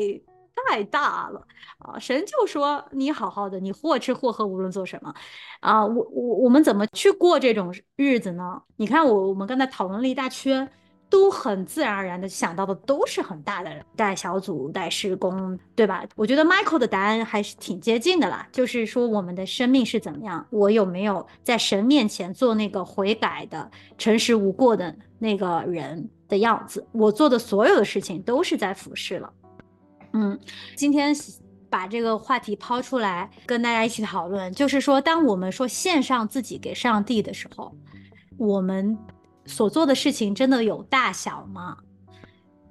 [0.54, 1.46] 太大了
[1.78, 1.98] 啊！
[1.98, 5.12] 神就说你好好的，你或吃或喝，无论做什么
[5.60, 5.84] 啊！
[5.84, 8.62] 我我我们怎么去过这种日子呢？
[8.76, 10.70] 你看我我们刚才讨论了一大圈。
[11.10, 16.04] 都很自然而然的想到的都是很大的人，带小组、带施工，对吧？
[16.16, 26.84] 我觉得 Michael 的答案还是挺接近的啦，就是说我们的生命是怎么样，我有没有在神面前做那个悔改的、诚实无过的那个人的样子？
[26.90, 29.32] 我做的所有的事情都是在服侍了。
[30.14, 30.36] 嗯，
[30.74, 31.14] 今天
[31.70, 37.72] 把这个话题抛出来跟大家一起讨论，就是说，当我们说献上自己给上帝的时候，
[38.36, 38.98] 我们。
[39.46, 41.78] 所做的事情真的有大小吗？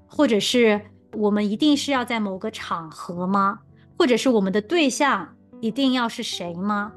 [0.07, 0.81] 或者是
[1.13, 3.59] 我们一定是要在某个场合吗？
[3.97, 6.91] 或者是我们的对象一定要是谁吗？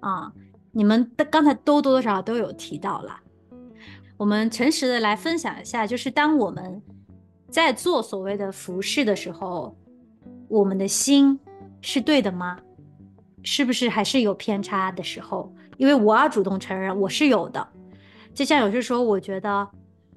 [0.00, 0.32] 啊，
[0.72, 3.20] 你们的刚才多多少少都有提到了。
[4.16, 6.82] 我们诚实的来分享一下，就是当我们
[7.48, 9.76] 在做所谓的服饰的时候，
[10.48, 11.38] 我们的心
[11.80, 12.58] 是对的吗？
[13.42, 15.52] 是不是还是有偏差的时候？
[15.78, 17.66] 因为我要主动承认我是有的。
[18.34, 19.68] 就像有些时候，我觉得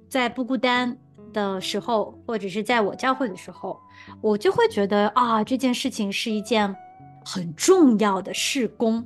[0.07, 0.97] 在不孤单
[1.33, 3.79] 的时候，或者是在我教会的时候，
[4.21, 6.75] 我就会觉得啊，这件事情是一件
[7.25, 9.05] 很重要的事工，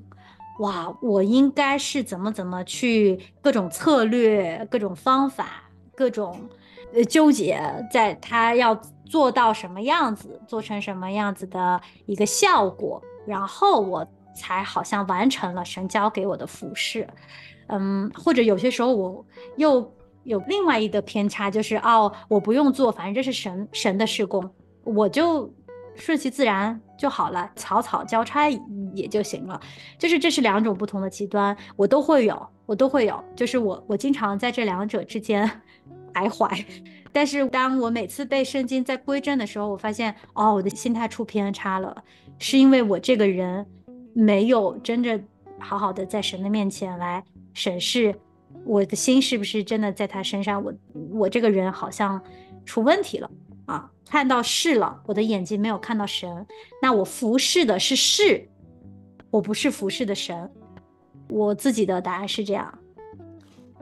[0.59, 5.63] 哇，我应该是怎么怎么去各种策略、各种方法、
[5.95, 6.39] 各种
[6.93, 7.59] 呃纠结，
[7.91, 17.07] 在他要做到什么样子，做成什么样子的一个效果，然后我才好像完成了神交给我的服饰。
[17.69, 19.25] 嗯，或者有些时候我
[19.57, 19.91] 又
[20.23, 24.49] 有另外一个偏差，就是哦，我不用做，反正这是神神的施工，
[24.83, 25.51] 我就
[25.95, 28.49] 顺其自然就好了，草草交差
[28.93, 29.59] 也就行了。
[29.97, 35.49] 就是这是两种不同的极端，我都会有，我都会有，就是我我经常在这两者之间
[36.13, 36.65] 徘徊。
[37.11, 41.95] 但是当我每次被圣经在归正的时候，我发现哦，我的心态出偏差了，
[42.37, 43.65] 是因为我这个人
[44.13, 45.23] 没有真正
[45.57, 47.23] 好好的在神的面前来。
[47.59, 48.15] 审视
[48.63, 50.63] 我的心是不是真的在他身上？
[50.63, 50.73] 我
[51.11, 52.19] 我这个人好像
[52.65, 53.29] 出问题了
[53.65, 53.91] 啊！
[54.09, 56.47] 看到事了，我的眼睛没有看到神。
[56.81, 58.47] 那我服侍的是事，
[59.29, 60.49] 我不是服侍的神。
[61.27, 62.73] 我自己的答案是这样。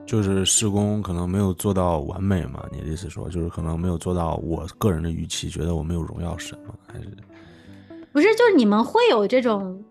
[0.04, 2.66] 就是施工可能没有做到完美嘛？
[2.72, 6.74] 你的意思说，就是可能没有做到我个人的预期，觉得我没有荣耀神吗？
[6.92, 7.06] 还是
[8.12, 8.34] 不是？
[8.34, 9.82] 就是你们会有这种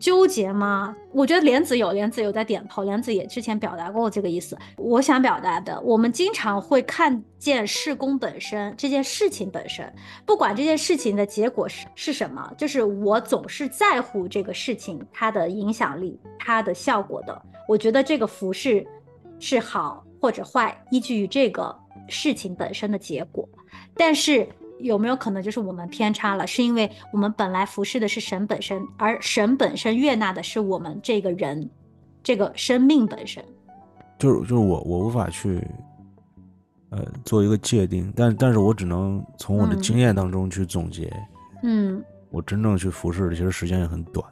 [0.00, 0.96] 纠结吗？
[1.12, 4.58] 我觉得莲子有，莲子有在点头，莲子也之前表达过这个意思。
[4.76, 9.92] 我想表达的，我们经常会看见施工本身这件事情本身，
[10.24, 17.42] 不管这件事情的结果是是什么，就是我总是在乎这个事情它的影响力、它的效果的。
[17.68, 18.84] 我觉得这个服饰。
[19.42, 21.74] 是好或者坏，依据于这个
[22.08, 23.48] 事情本身的结果。
[23.94, 24.46] 但是
[24.82, 26.46] 有没有可能就是我们偏差了？
[26.46, 31.68] 是因为我们本来服侍的是神本身，而神本身悦纳的是我们这个人，
[32.22, 33.44] 这个生命本身。
[34.18, 35.66] 就是就是我我无法去，
[36.90, 41.12] 呃，做一个界定，但但是我只能从我的经验当中去总结。
[41.62, 42.02] 嗯。
[42.30, 44.24] 我真正去服侍的，其实时间也很短。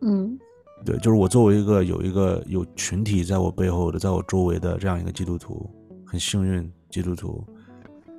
[0.00, 0.38] 嗯。
[0.84, 5.70] 对，就是我作为一个有一个有群体在我背后的，在我周围的这样一个基督徒，
[6.04, 7.44] 很幸运基督徒。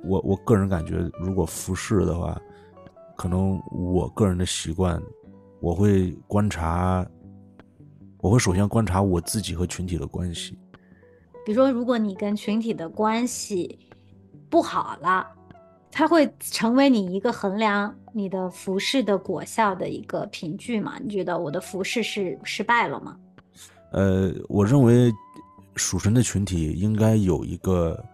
[0.06, 2.40] 我我个人感觉，如果服饰的话，
[3.16, 5.02] 可能我个人的习惯，
[5.60, 7.06] 我会观察，
[8.18, 10.58] 我会首先观察我自己和群体的关系。
[11.44, 13.78] 比如说，如果你跟群体的关系
[14.48, 15.26] 不好了。
[15.96, 20.98] 它会成为你一个衡量你的服饰的果效的一个凭据吗？
[21.00, 23.16] 你觉得我的服饰是失败了吗？
[23.92, 25.12] 呃，我认为
[25.76, 28.04] 属神的群体应该有一个，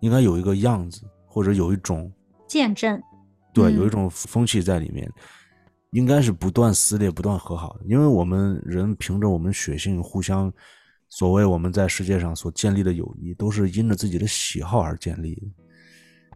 [0.00, 1.04] 应该有一个样子，
[1.36, 2.10] 或者有一种
[2.48, 2.98] 见证，
[3.52, 5.06] 对，有一种风气在里面，
[5.90, 7.80] 应该是不断撕裂、不断和好的。
[7.84, 10.50] 因为我们人凭着我们血性互相，
[11.10, 15.42] 所谓我们在世界上所建立的友谊，都是因着自己的喜好而建立的。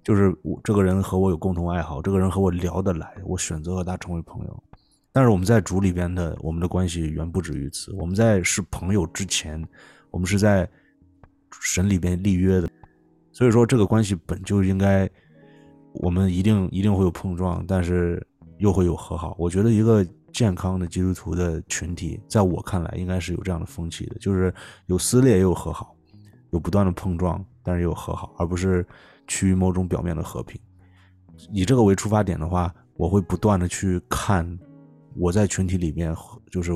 [0.04, 4.64] 就是我这个人和我有共同爱好，这个人和我聊得来，我选择和他成为朋友。
[5.12, 7.90] 但是我们在主里边的我们的关系远不止于此。
[7.94, 9.66] 我们在是朋友之前，
[10.10, 10.68] 我们是在
[11.58, 12.68] 神里边立约的，
[13.32, 15.08] 所以说这个关系本就应该，
[15.94, 18.24] 我们一定一定会有碰撞，但是
[18.58, 19.34] 又会有和好。
[19.38, 24.52] 我觉得一个健康的基督徒的群体，在我看来应该是有这样的风气的，就是
[24.86, 25.94] 有撕裂也有和好，
[26.50, 28.86] 有不断的碰撞，但是也有和好，而不是。
[29.32, 30.60] 趋于某种表面的和平，
[31.52, 34.58] 以这个为出发点的话，我会不断的去看
[35.14, 36.12] 我在群体里面
[36.50, 36.72] 就是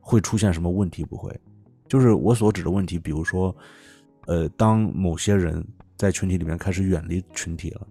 [0.00, 1.38] 会出现什么问题，不会，
[1.86, 3.54] 就是我所指的问题，比如说，
[4.26, 7.86] 呃，当某些人在群体里面开始远离群体了，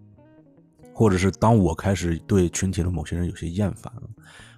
[0.93, 4.03] 或者是当我开始对群体的某些人有些厌烦了，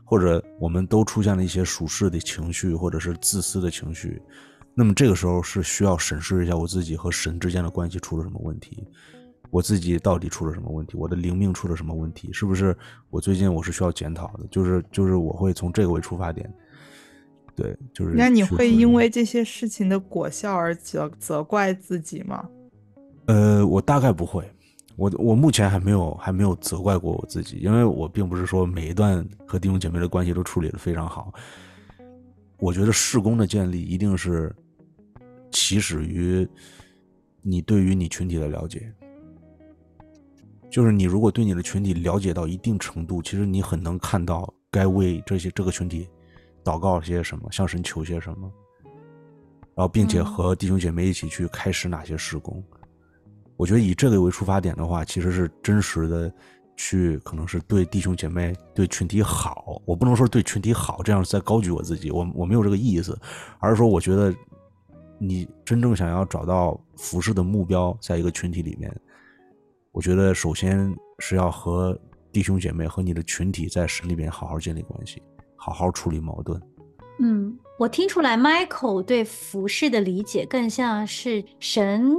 [0.04, 4.22] 或者我们都出现了一些属世的情绪，或者是自私的情绪，
[4.74, 8.86] 那么这个时候是需要审视一下我自己和神之间的关系出了什么问题。
[9.50, 10.98] 我自己到底出了什么问题？
[10.98, 12.34] 我的灵命出了什么问题？
[12.34, 12.78] 是不是
[13.10, 14.46] 我最近我是需要检讨的？
[14.52, 16.54] 就是就是我会从这个为出发点，
[17.58, 18.14] 对，就是。
[18.16, 22.48] 那你会因为这些事情的果效而责责怪自己吗？
[23.26, 24.50] 呃，我大概不会，
[24.96, 31.34] 我我目前还没有还没有责怪过我自己，因为我并不是说每一段和弟兄姐妹的关系都处理的非常好。
[32.60, 34.56] 我觉得事工的建立一定是
[35.52, 36.48] 起始于
[37.42, 38.90] 你对于你群体的了解。
[40.70, 46.08] 就是你如果对你的群体了解到一定程度，其实你很能看到该为这些这个群体
[46.68, 48.52] 祷告些什么，向神求些什么，
[49.74, 52.62] 然后并且和弟兄姐妹一起去开始哪些施工。
[53.56, 56.30] 我觉得以这个为出发点的话，其实是真实的
[56.76, 59.82] 去可能是对弟兄姐妹、对群体好。
[59.86, 63.18] 我不能说对群体好，这样在高举我自己，我我没有这个意思，
[63.60, 64.36] 而是说我觉得
[65.18, 68.94] 你真正想要找到服饰的目标，在一个群体里面。
[69.94, 71.98] 我觉得首先是要和
[72.32, 75.24] 弟兄姐妹和你的群体在神里边好好建立关系，
[75.58, 76.62] 好好处理矛盾。
[77.20, 82.16] 嗯，我听出来，Michael 对服饰的理解更像是神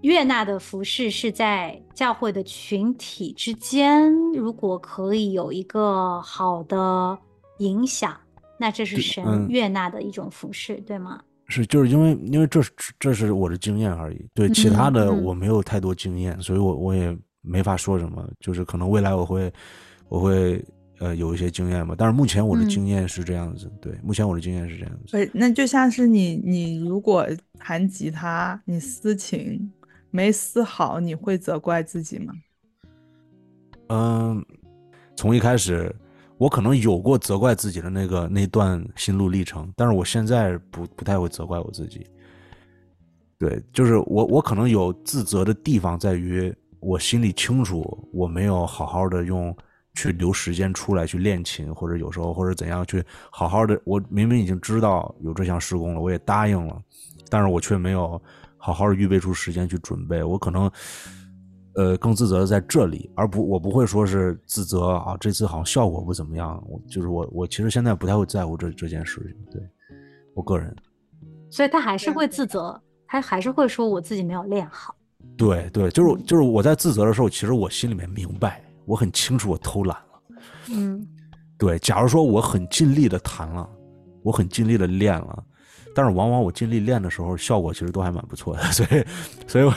[0.00, 7.18] 悦纳的服饰是在教会的群体之间，如果可以有一个好的
[7.58, 8.16] 影响，
[8.58, 11.20] 那这是神悦纳的一种服饰，对吗？
[11.48, 12.70] 是，就是因为因为这是
[13.00, 18.28] 这是我的经验而已，对其他的我没有太多经验，所以我我也没法说什么。
[18.38, 19.52] 就是可能未来我会
[20.08, 20.64] 我会
[20.98, 23.70] 呃有一些经验吧，但是目前我的经验是这样子。
[23.80, 25.12] 对，目前我的经验是这样子。
[25.12, 27.26] 对，那就像是你你如果
[27.58, 29.70] 弹吉他，你私琴
[30.10, 32.34] 没撕好，你会责怪自己吗？
[33.88, 34.44] 嗯，
[35.16, 35.94] 从一开始。
[36.36, 42.06] 我可能有过责怪自己的那个那段心路历程，但是我现在不不太会责怪我自己，
[43.40, 49.52] 对，就是我我可能有自责的地方在于，我心里清楚我没有好好的用
[49.94, 56.80] 去留时间出来去练琴，或者有时候或者怎样去好好的，我明明已经知道有这项施工了，我也答应了，
[57.28, 58.20] 但是我却没有
[58.56, 60.70] 好好的预备出时间去准备，我可能。
[61.74, 66.60] 呃，更自责的在这里，而不我不会说是自责啊，这次好像效果不怎么样。
[66.66, 69.52] 我就是我，我其实现在不太会在乎这这件事情。
[69.52, 69.62] 对
[70.34, 70.74] 我个人，
[71.50, 74.92] 所以他还是会自责，他还是会说我自己没有练好。
[75.36, 80.36] 对对，就是就是我在自责的时候，其实我心里面明白，我很清楚我偷懒了。
[80.70, 81.06] 嗯，
[81.58, 81.78] 对。
[81.78, 83.68] 假如说我很尽力的弹了，
[84.22, 85.44] 我很尽力的练了，
[85.94, 88.62] 但是往往我尽力练的时候，效果其实都还蛮不错的。
[88.72, 89.04] 所以，
[89.46, 89.70] 所以，我，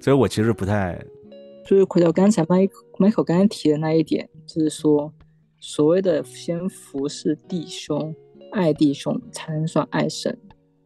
[0.00, 1.00] 所以我其实不太。
[1.64, 2.66] 就是回到刚才麦
[2.98, 5.12] 麦克刚才提的那一点，就是说，
[5.60, 8.14] 所谓的先服侍弟兄、
[8.52, 10.36] 爱弟兄，才能算爱神，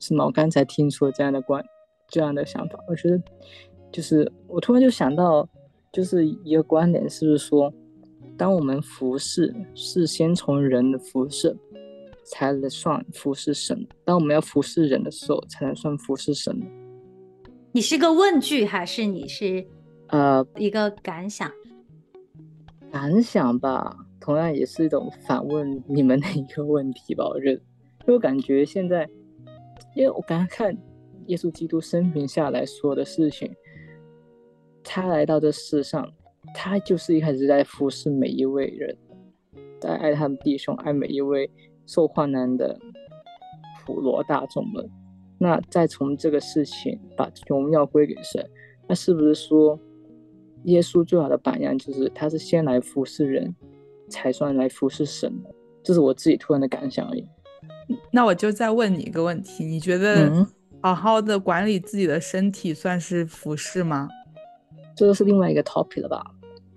[0.00, 0.24] 是吗？
[0.26, 1.64] 我刚才听出了这样的观、
[2.08, 2.78] 这样的想法。
[2.88, 3.22] 我觉得，
[3.92, 5.48] 就是我突然就想到，
[5.93, 7.72] 就是一个观点，是不是说，
[8.36, 11.55] 当我们服侍是先从人的服侍，
[12.24, 16.59] 才能算服侍神；当我们要服侍人的时候，才能算服侍神。
[17.72, 19.66] 你是个问句，还是你是？
[20.09, 21.51] 呃，一个感想，
[22.90, 27.26] 感想吧，同样也是一种反问你们的一个问题吧。
[27.26, 27.62] 我觉得，
[28.07, 29.09] 就感觉现在，
[29.95, 30.76] 因为我刚刚看
[31.26, 33.51] 耶稣基督生平下来说的事情，
[34.83, 36.12] 他来到这世上，
[36.55, 38.97] 他就是一开始在服侍每一位人，
[39.80, 41.51] 在爱他的弟兄，爱每一位
[41.87, 42.78] 受患难的
[43.85, 44.91] 普罗大众们。
[45.39, 48.49] 那再从这个事情把荣耀归给神，
[48.89, 49.78] 那是不是说？
[50.66, 53.53] 耶稣最好的榜样就是，他是先来服侍人，
[54.09, 55.53] 才算来服侍神的。
[55.83, 57.26] 这是我自己突然的感想而已。
[58.12, 60.47] 那我就再问你一个问题：你觉得
[60.80, 64.09] 好好的管理自己的身体算是服侍吗？
[64.97, 66.22] 这个是另外一个 topic 了吧？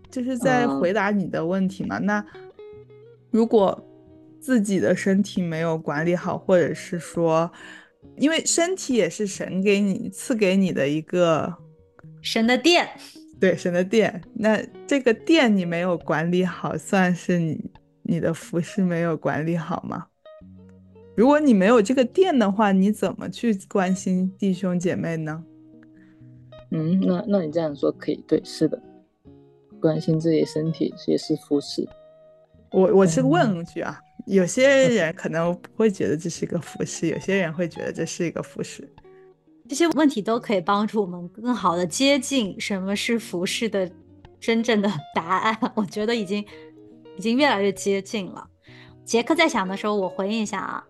[0.10, 1.98] 就是在回答你的问题嘛。
[2.00, 2.26] 那
[3.32, 3.78] 如果
[4.40, 7.52] 自己的身体没有管理好，或者是说，
[8.18, 11.54] 因为身体也是神给你赐给你的一个
[12.22, 12.88] 神的殿。
[13.38, 14.58] 对神的殿，那
[14.88, 17.72] 这个殿你没有管理好，算是你
[18.04, 20.06] 你的服饰没有管理好吗？
[21.16, 25.44] 如果你没有这个殿的话，你怎么去关心弟兄姐妹呢？
[26.76, 28.82] 嗯，那那你这样说可以，对，是的，
[29.80, 31.88] 关心自己身体也是服饰。
[32.72, 38.86] 我我是问句啊，有些人可能不会觉得这是一个服饰，有些人会觉得这是一个服饰。
[39.70, 43.90] 这些问题都可以帮助我们更好的接近什么是服饰的
[44.40, 45.58] 真正的答案。
[45.76, 46.46] 我觉得已经
[47.18, 48.46] 已经越来越接近了。
[49.06, 50.84] 杰克在想的时候，我回应一下啊，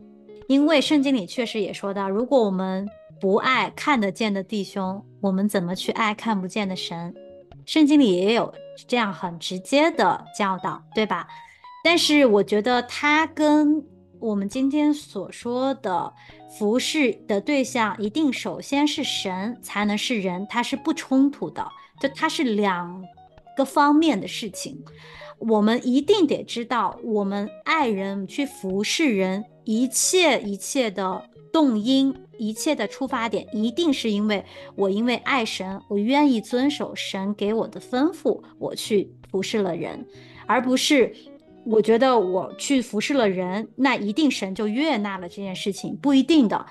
[0.48, 2.90] 因为圣经里确实也说到，如果我们
[3.20, 7.14] 不爱看得见的弟兄，我们怎么去爱看不见的神？
[7.66, 8.54] 圣经里也有
[8.88, 11.28] 这样很直接的教导，对吧？
[11.84, 13.84] 但是我觉得他跟
[14.20, 16.14] 我们今天所说的
[16.58, 21.66] 服侍的对象，一定首先是神，才能是人，它是不冲突的，
[22.00, 23.04] 就它是两
[23.56, 24.84] 个方面的事情。
[25.38, 34.44] 我们一定得知道，我们爱人去服侍人，一切一切的动因，一切的出发点，一定是因为
[34.76, 40.06] 我因为爱神，我愿意遵守神给我的吩咐，我去服侍了人，
[40.46, 41.16] 而不是。
[41.68, 46.64] 我觉得我去服侍了人，那一定神就悦纳了这件事情，不一定的。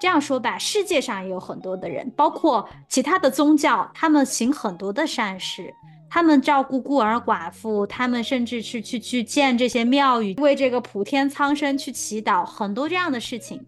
[0.00, 5.74] 这样说吧，世界上也有很多的人，包括其他的宗教，他们行很多的善事，
[6.08, 13.60] 他们照顾孤儿寡妇，他们甚至是去去建这些庙宇，为这个普天苍生去祈祷，很多这样的事情。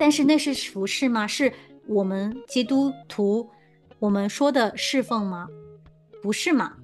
[0.00, 1.26] 但是那是服侍吗？
[1.26, 1.52] 是
[1.86, 3.50] 我们基督徒
[3.98, 5.46] 我们说的侍奉吗？
[6.22, 6.78] 不是吗？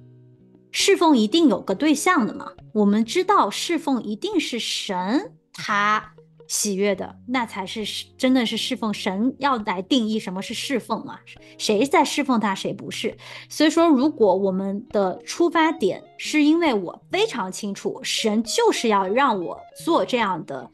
[0.71, 2.51] 侍奉一定有个对象的嘛？
[2.73, 6.13] 我们知道侍奉一定是神他
[6.47, 7.83] 喜悦的，那才是
[8.19, 8.93] 真的是侍奉。
[8.93, 11.17] 神要来定义什么是侍奉嘛？
[11.57, 13.17] 谁在侍奉他，谁不是？
[13.49, 20.69] 所以说，如果我们的出发点是因为我非常清楚，神就是要让我做这样的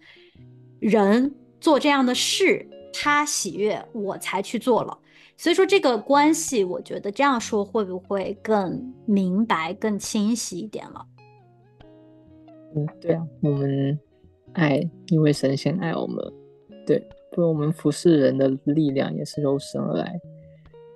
[0.81, 1.33] 人，
[1.63, 4.99] 做这样的事，他喜悦，我才去做了。
[5.37, 11.05] 所以说这个关系，我觉得这样说会不会更明白、更清晰一点了？
[12.75, 13.97] 嗯，对啊，我们
[14.51, 16.21] 爱，因为神仙爱我们，
[16.85, 17.01] 对，
[17.31, 20.19] 不，我们服侍人的力量也是由神而来。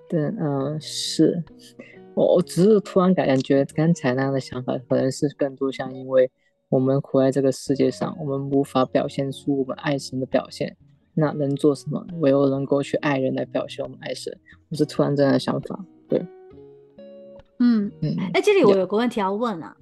[0.09, 1.41] 对，嗯，是
[2.13, 6.29] 我，我只是突然感觉刚才那样的想法，可能是更多像因为
[6.69, 10.75] 我们活在这个世界上，我们无法表现出我们爱神的表现，
[11.13, 12.05] 那能做什么？
[12.19, 14.37] 唯有能够去爱人来表现我们爱神。
[14.69, 16.19] 我是突然这样的想法，对，
[17.59, 19.75] 嗯嗯，哎，这里我有个问题要问啊，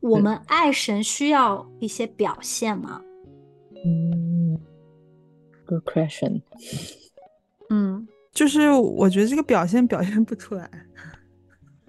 [0.00, 3.02] 我们爱神需要一些表现吗？
[3.84, 4.56] 嗯
[5.66, 6.42] ，good question。
[7.70, 10.70] 嗯就是我觉得这个表现表现不出来。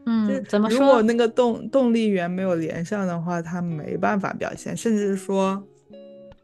[0.06, 1.02] 就嗯，怎么说如果？
[1.02, 5.62] 那个动动力源没有连上的话，他没办法表现，甚至说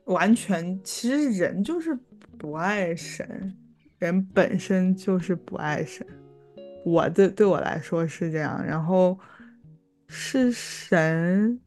[0.06, 1.98] 完全，其实人就是
[2.38, 3.56] 不爱神，
[3.98, 6.06] 人本身就是不爱神。
[6.86, 9.18] 我对对我来说是这样，然后
[10.08, 11.60] 是神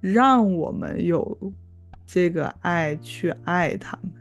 [0.00, 1.52] 让我们有
[2.06, 4.12] 这个爱去爱他们。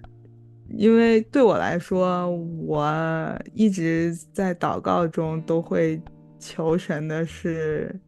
[0.78, 6.02] 因为对我来说，我一直在祷告中都会
[6.48, 8.00] 求神的是，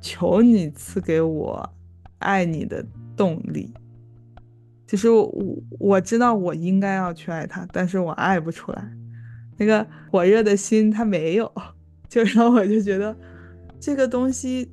[0.00, 1.68] 求你赐给我
[2.20, 2.86] 爱你的
[3.16, 3.74] 动力。
[4.86, 5.32] 就是我
[5.80, 8.88] 我知道我应该要去爱他，但是我爱不出来，
[9.58, 11.52] 那个火热的心他没有，
[12.08, 13.16] 就让我就觉得
[13.80, 14.70] 这个东西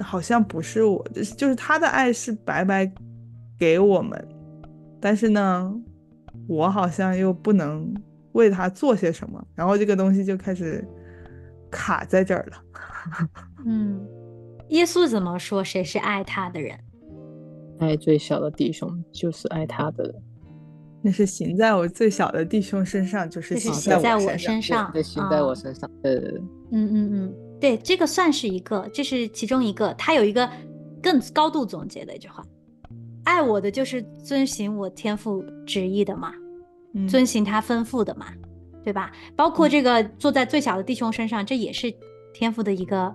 [0.00, 2.92] 好像不是我，就是他的爱是白白
[3.56, 4.28] 给我们，
[5.00, 5.72] 但是呢，
[6.48, 7.94] 我好像又不能
[8.32, 10.84] 为他做些什么，然后这个东西就开始
[11.70, 12.62] 卡在这儿了。
[13.66, 14.00] 嗯，
[14.68, 15.62] 耶稣怎么说？
[15.62, 16.78] 谁是爱他的人？
[17.78, 20.14] 爱最小的弟兄就是爱他的人。
[21.00, 25.88] 那是行在我最小的弟兄身上，就是行行在我我身身上，对，行在我啊身上。
[26.02, 26.40] 对对对，
[26.72, 29.94] 嗯嗯嗯，对，这个算是一个，这是其中一个。
[29.94, 30.50] 他有一个
[31.00, 32.44] 更高度总结的一句话：
[33.22, 36.32] 爱我的就是遵行我天赋旨意的嘛，
[36.94, 38.26] 嗯遵行他吩咐的嘛，
[38.84, 39.12] 对吧？
[39.36, 41.92] 包括这个坐在最小的弟兄身上，这也是
[42.32, 43.14] 天赋的一个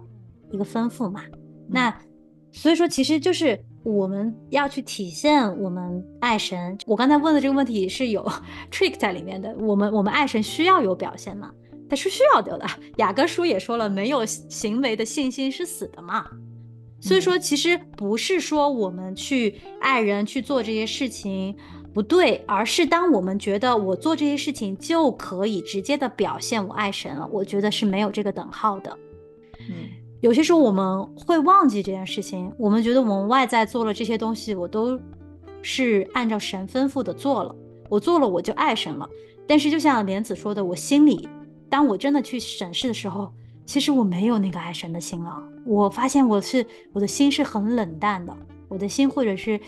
[0.52, 1.22] 一个吩咐嘛。
[1.70, 1.96] 那
[2.52, 6.78] 所以说，其实就是我们要去体现我们爱神。
[6.86, 8.24] 我刚才问的这个问题是有
[8.72, 9.56] trick 在里面的。
[9.58, 11.52] 我们我们爱神需要有表现吗？
[11.90, 12.66] 它是需要有的。
[12.98, 16.26] 雅各书也说了，没有行为的信心是死的嘛。
[17.00, 21.56] 所以说，其实不是说我们去爱人去做这些事情
[21.94, 28.98] 不对，而是当我们觉得我做这些事情就可以直接的表现我爱神了，我觉得是没有这个等号的。
[29.70, 29.90] 嗯
[30.22, 34.98] 有些时候我们会忘记这件事情，我们觉得我们外在做了这些东西，我都
[35.62, 37.54] 是按照神吩咐的做了，
[37.90, 39.10] 我做了我就爱神了。
[39.46, 41.28] 但是就像莲子说的，我心里，
[41.70, 43.34] 当我真的去审视的时候，
[43.66, 45.44] 其实我没有那个爱神的心了。
[45.66, 48.34] 我发现我是我的心是很冷淡的，
[48.70, 49.60] 我的心或者是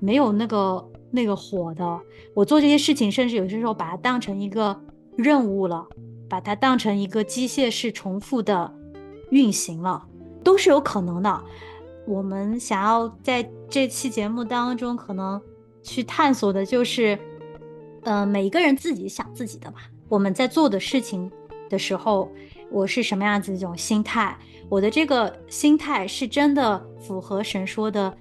[0.00, 2.00] 没有那个那个火的。
[2.34, 4.78] 我做这些事情，甚至有些时候把它当成一个
[5.16, 5.86] 任务了，
[6.28, 8.74] 把它当成一个机械式重复的
[9.30, 10.04] 运行了，
[10.42, 11.44] 都是有可能的。
[12.06, 15.40] 我们想要在这期节目当中，可能
[15.82, 17.18] 去探索的就是，
[18.02, 19.82] 呃，每一个人自己想自己的吧。
[20.08, 21.30] 我们在做的事情
[21.70, 22.28] 的时候，
[22.70, 24.36] 我是什么样子一种心态？
[24.68, 28.14] 我的这个心态是真的符合神说的，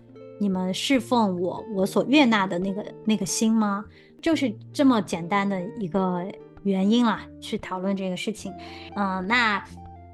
[0.43, 3.85] 你们侍奉我，我所悦纳的那个那个心吗？
[4.21, 6.21] 就是这么简单的一个
[6.63, 8.51] 原因啦，去讨论这个事情。
[8.97, 9.63] 嗯、那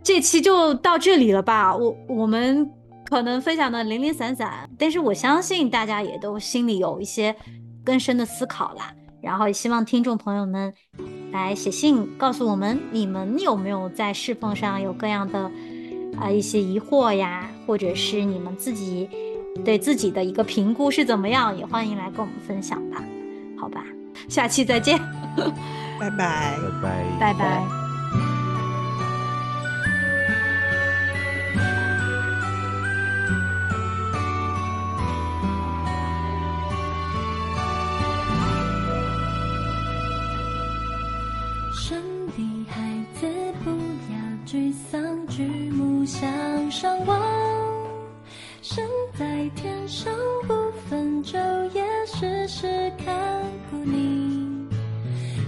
[0.03, 1.75] 这期就到这里了吧？
[1.75, 2.69] 我我们
[3.05, 7.35] 可能分享的零零散散，但是我相信大家也都心里有一些
[7.83, 8.93] 更深的思考啦。
[9.21, 10.71] 然后也希望听众朋友们
[11.31, 15.51] 来写信告诉我们，你们有没有在侍奉上有各样的
[16.19, 19.09] 啊、一些疑惑呀，或者是你们自己
[19.63, 23.03] 对自己的一个评估是怎么样，也欢迎来跟我们分享吧。
[23.57, 23.83] 好吧，
[24.27, 24.97] 下期再见，
[25.99, 26.57] 拜拜。
[26.57, 27.17] 拜拜。
[27.19, 27.79] 拜拜。
[46.71, 47.28] 神的
[49.55, 50.13] 天上
[50.47, 50.53] 不
[50.87, 51.37] 分昼
[51.73, 54.67] 夜，时时看顾你。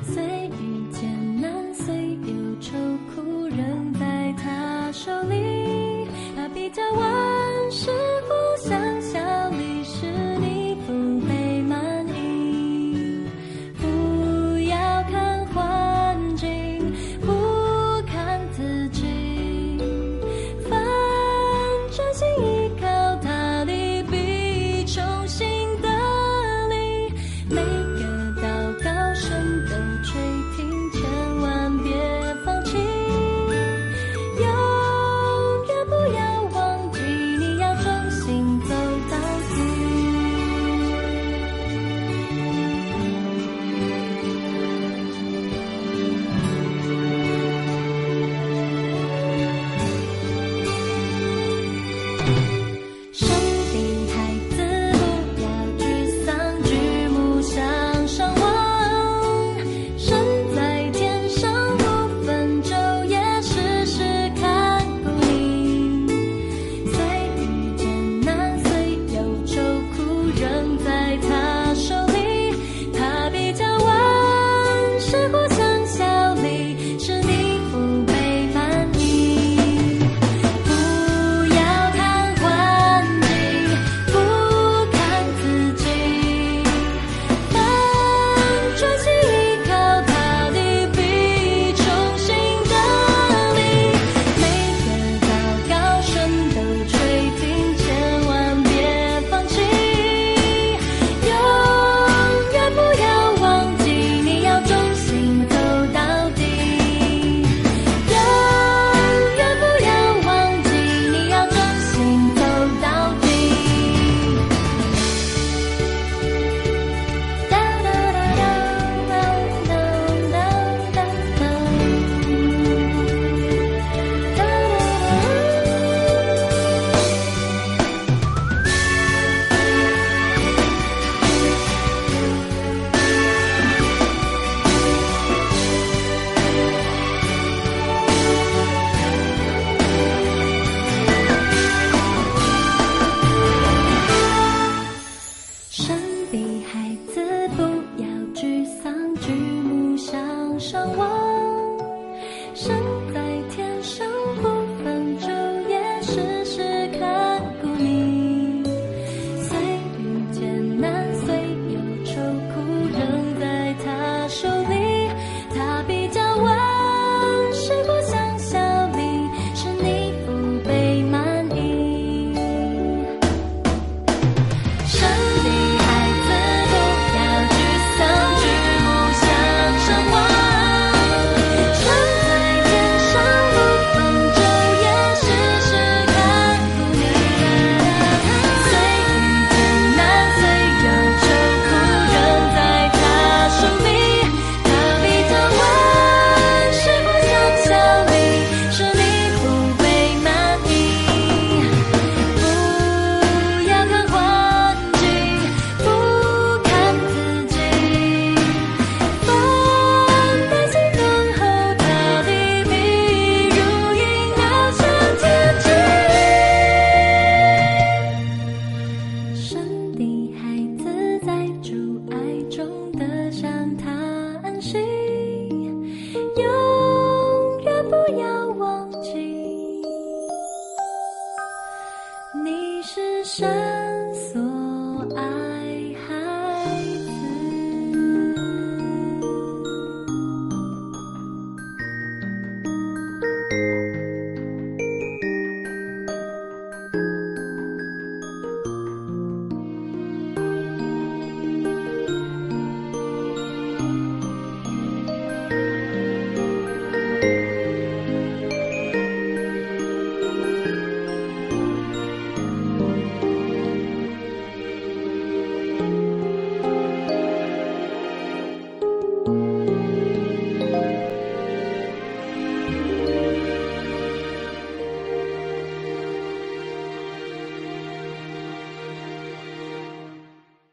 [0.03, 0.23] 虽
[0.59, 2.77] 遇艰难，虽有愁
[3.13, 6.07] 苦，仍在他手里。
[6.35, 6.81] 他比较